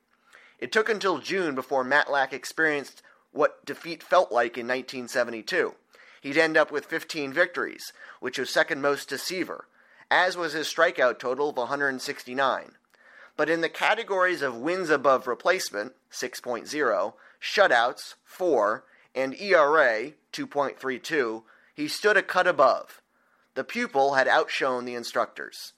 [0.59, 3.01] It took until June before Matlack experienced
[3.32, 5.76] what defeat felt like in 1972.
[6.21, 9.67] He'd end up with 15 victories, which was second most to Seaver,
[10.09, 12.71] as was his strikeout total of 169.
[13.36, 18.84] But in the categories of wins above replacement, 6.0, shutouts, 4,
[19.16, 21.43] and ERA, 2.32,
[21.76, 23.01] he stood a cut above.
[23.55, 25.74] The pupil had outshone the instructors.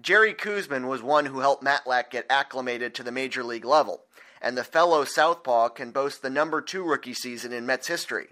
[0.00, 4.04] Jerry Koosman was one who helped Matlack get acclimated to the major league level,
[4.42, 8.28] and the fellow Southpaw can boast the number two rookie season in Mets history.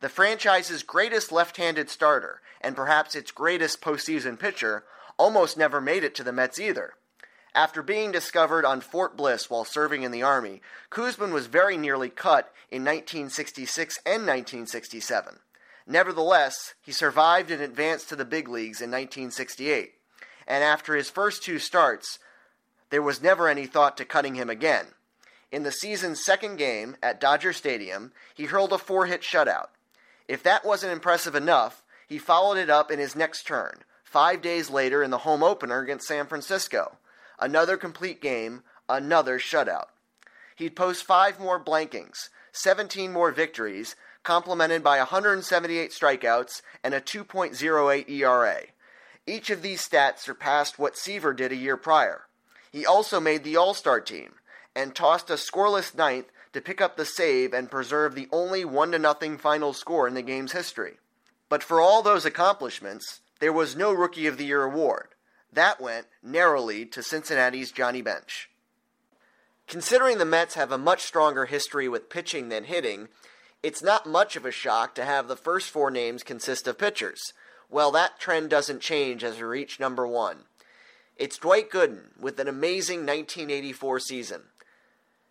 [0.00, 4.84] The franchise's greatest left handed starter, and perhaps its greatest postseason pitcher,
[5.16, 6.94] almost never made it to the Mets either.
[7.58, 12.08] After being discovered on Fort Bliss while serving in the Army, Koosman was very nearly
[12.08, 15.40] cut in 1966 and 1967.
[15.84, 19.94] Nevertheless, he survived and advanced to the big leagues in 1968,
[20.46, 22.20] and after his first two starts,
[22.90, 24.94] there was never any thought to cutting him again.
[25.50, 29.70] In the season's second game at Dodger Stadium, he hurled a four hit shutout.
[30.28, 34.70] If that wasn't impressive enough, he followed it up in his next turn, five days
[34.70, 36.98] later in the home opener against San Francisco.
[37.38, 39.86] Another complete game, another shutout.
[40.56, 48.08] He'd post five more blankings, 17 more victories, complemented by 178 strikeouts and a 2.08
[48.10, 48.62] ERA.
[49.26, 52.22] Each of these stats surpassed what Seaver did a year prior.
[52.72, 54.34] He also made the All Star team
[54.74, 58.90] and tossed a scoreless ninth to pick up the save and preserve the only 1
[58.90, 60.98] 0 final score in the game's history.
[61.48, 65.08] But for all those accomplishments, there was no Rookie of the Year award.
[65.52, 68.50] That went narrowly to Cincinnati's Johnny Bench.
[69.66, 73.08] Considering the Mets have a much stronger history with pitching than hitting,
[73.62, 77.20] it's not much of a shock to have the first four names consist of pitchers.
[77.68, 80.44] Well, that trend doesn't change as we reach number one.
[81.16, 84.42] It's Dwight Gooden with an amazing 1984 season.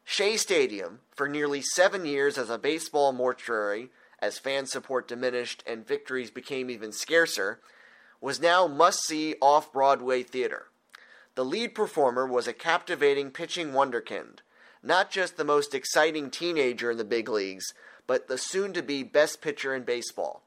[0.03, 3.89] Shea Stadium, for nearly seven years as a baseball mortuary,
[4.19, 7.59] as fan support diminished and victories became even scarcer,
[8.21, 10.67] was now must see off Broadway theater.
[11.35, 14.39] The lead performer was a captivating pitching wonderkind,
[14.81, 17.73] not just the most exciting teenager in the big leagues,
[18.07, 20.41] but the soon to be best pitcher in baseball.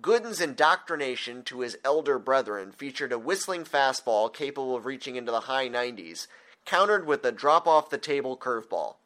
[0.00, 5.40] Gooden's indoctrination to his elder brethren featured a whistling fastball capable of reaching into the
[5.40, 6.26] high 90s,
[6.64, 8.96] countered with a drop off the table curveball.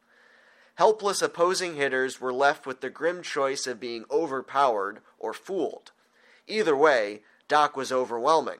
[0.75, 5.91] Helpless opposing hitters were left with the grim choice of being overpowered or fooled.
[6.47, 8.59] Either way, Doc was overwhelming.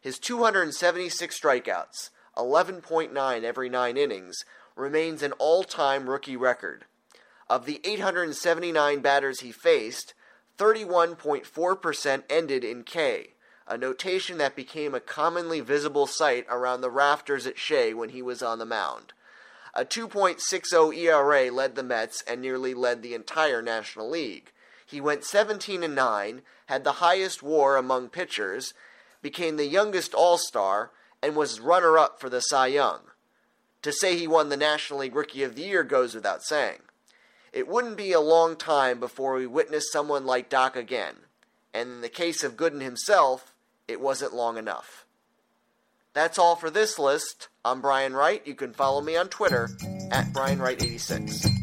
[0.00, 6.84] His 276 strikeouts, 11.9 every nine innings, remains an all time rookie record.
[7.48, 10.14] Of the 879 batters he faced,
[10.58, 13.34] 31.4% ended in K,
[13.66, 18.22] a notation that became a commonly visible sight around the rafters at Shea when he
[18.22, 19.12] was on the mound.
[19.74, 24.52] A 2.60 ERA led the Mets and nearly led the entire National League.
[24.86, 28.74] He went 17 and 9, had the highest WAR among pitchers,
[29.22, 30.90] became the youngest All-Star,
[31.22, 33.00] and was runner-up for the Cy Young.
[33.82, 36.80] To say he won the National League Rookie of the Year goes without saying.
[37.52, 41.14] It wouldn't be a long time before we witnessed someone like Doc again,
[41.72, 43.54] and in the case of Gooden himself,
[43.88, 45.06] it wasn't long enough.
[46.12, 47.48] That's all for this list.
[47.64, 48.46] I'm Brian Wright.
[48.46, 49.68] You can follow me on Twitter
[50.10, 51.55] at BrianWright86.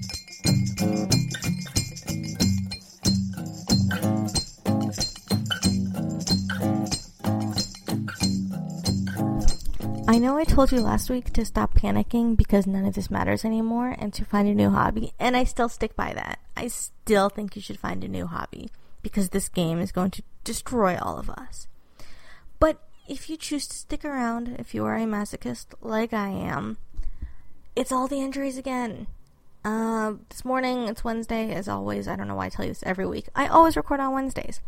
[10.13, 13.43] I know I told you last week to stop panicking because none of this matters
[13.43, 16.37] anymore and to find a new hobby, and I still stick by that.
[16.55, 18.69] I still think you should find a new hobby
[19.01, 21.67] because this game is going to destroy all of us.
[22.59, 22.77] But
[23.09, 26.77] if you choose to stick around, if you are a masochist like I am,
[27.75, 29.07] it's all the injuries again.
[29.65, 32.07] Uh, this morning, it's Wednesday, as always.
[32.07, 33.29] I don't know why I tell you this every week.
[33.33, 34.61] I always record on Wednesdays.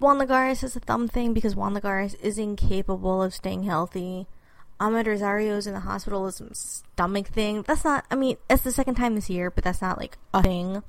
[0.00, 4.26] Juan Lagares is a thumb thing because Juan Lagares is incapable of staying healthy.
[4.80, 7.62] Amed Rosario's in the hospital with some stomach thing.
[7.62, 10.42] That's not, I mean, it's the second time this year, but that's not like a
[10.42, 10.82] thing.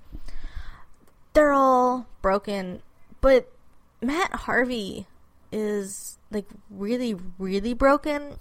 [1.34, 2.82] They're all broken,
[3.20, 3.52] but
[4.02, 5.08] Matt Harvey
[5.52, 8.40] is like really, really broken,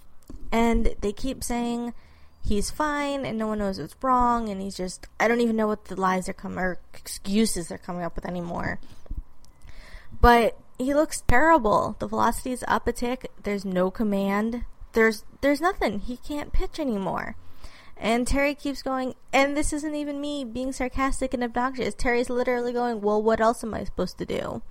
[0.51, 1.93] and they keep saying
[2.43, 5.67] he's fine and no one knows what's wrong, and he's just, I don't even know
[5.67, 8.79] what the lies are coming, or excuses they're coming up with anymore.
[10.19, 11.95] But he looks terrible.
[11.99, 13.31] The velocity is up a tick.
[13.43, 14.65] There's no command.
[14.93, 15.99] There's there's nothing.
[15.99, 17.35] He can't pitch anymore.
[17.97, 21.93] And Terry keeps going, and this isn't even me being sarcastic and obnoxious.
[21.93, 24.61] Terry's literally going, Well, what else am I supposed to do?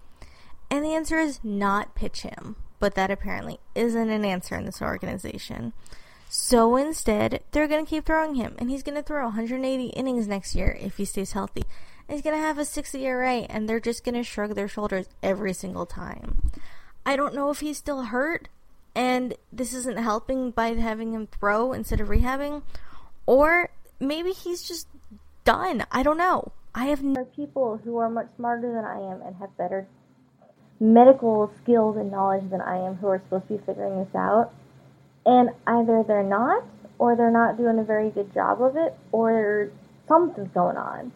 [0.70, 2.56] And the answer is not pitch him.
[2.78, 5.74] But that apparently isn't an answer in this organization.
[6.30, 10.26] So instead, they're going to keep throwing him, and he's going to throw 180 innings
[10.26, 11.64] next year if he stays healthy
[12.10, 15.06] he's going to have a 6 ERA, and they're just going to shrug their shoulders
[15.22, 16.50] every single time.
[17.06, 18.48] I don't know if he's still hurt,
[18.94, 22.62] and this isn't helping by having him throw instead of rehabbing,
[23.26, 24.88] or maybe he's just
[25.44, 25.84] done.
[25.90, 26.52] I don't know.
[26.74, 27.02] I have
[27.34, 29.86] people who are much smarter than I am and have better
[30.78, 34.52] medical skills and knowledge than I am who are supposed to be figuring this out.
[35.26, 36.64] And either they're not,
[36.98, 39.70] or they're not doing a very good job of it, or
[40.08, 41.12] something's going on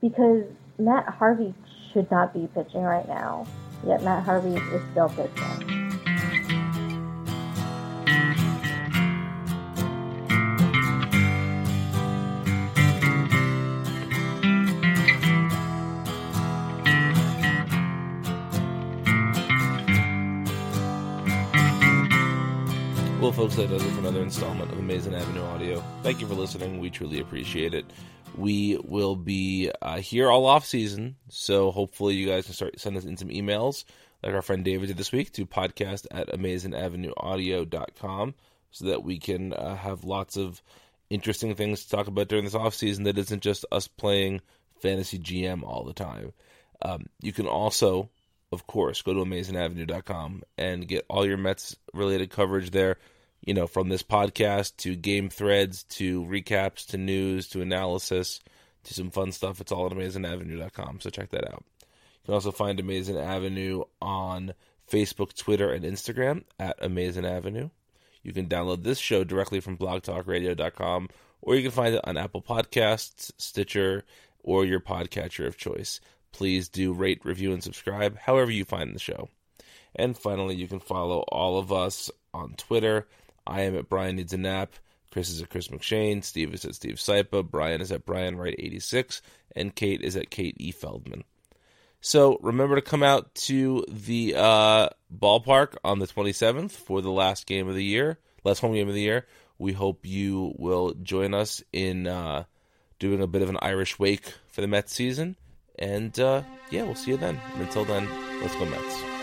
[0.00, 0.44] because
[0.78, 1.54] Matt Harvey
[1.92, 3.46] should not be pitching right now.
[3.86, 5.85] Yet Matt Harvey is still pitching.
[23.36, 25.84] Folks, that does it for another installment of Amazing Avenue Audio.
[26.02, 26.80] Thank you for listening.
[26.80, 27.84] We truly appreciate it.
[28.34, 32.96] We will be uh, here all off season, so hopefully you guys can start sending
[32.96, 33.84] us in some emails,
[34.22, 38.34] like our friend David did this week, to podcast at amazingavenueaudio.com
[38.70, 40.62] so that we can uh, have lots of
[41.10, 44.40] interesting things to talk about during this off season that isn't just us playing
[44.80, 46.32] fantasy GM all the time.
[46.80, 48.08] Um, you can also,
[48.50, 52.96] of course, go to amazingavenue.com and get all your Mets related coverage there.
[53.42, 58.40] You know, from this podcast to game threads to recaps to news to analysis
[58.84, 59.60] to some fun stuff.
[59.60, 61.00] It's all at amazingavenue.com.
[61.00, 61.64] So check that out.
[61.80, 64.54] You can also find Amazing Avenue on
[64.90, 67.70] Facebook, Twitter, and Instagram at Amazing Avenue.
[68.22, 71.08] You can download this show directly from blogtalkradio.com
[71.42, 74.04] or you can find it on Apple Podcasts, Stitcher,
[74.42, 76.00] or your podcatcher of choice.
[76.32, 79.28] Please do rate, review, and subscribe however you find the show.
[79.94, 83.06] And finally, you can follow all of us on Twitter.
[83.46, 84.72] I am at Brian Needs a Nap.
[85.10, 86.22] Chris is at Chris McShane.
[86.22, 87.48] Steve is at Steve Sypa.
[87.48, 89.22] Brian is at Brian Wright 86.
[89.54, 90.72] And Kate is at Kate E.
[90.72, 91.24] Feldman.
[92.00, 97.46] So remember to come out to the uh, ballpark on the 27th for the last
[97.46, 99.26] game of the year, last home game of the year.
[99.58, 102.44] We hope you will join us in uh,
[102.98, 105.36] doing a bit of an Irish wake for the Mets season.
[105.78, 107.40] And uh, yeah, we'll see you then.
[107.54, 108.08] And until then,
[108.40, 109.15] let's go Mets.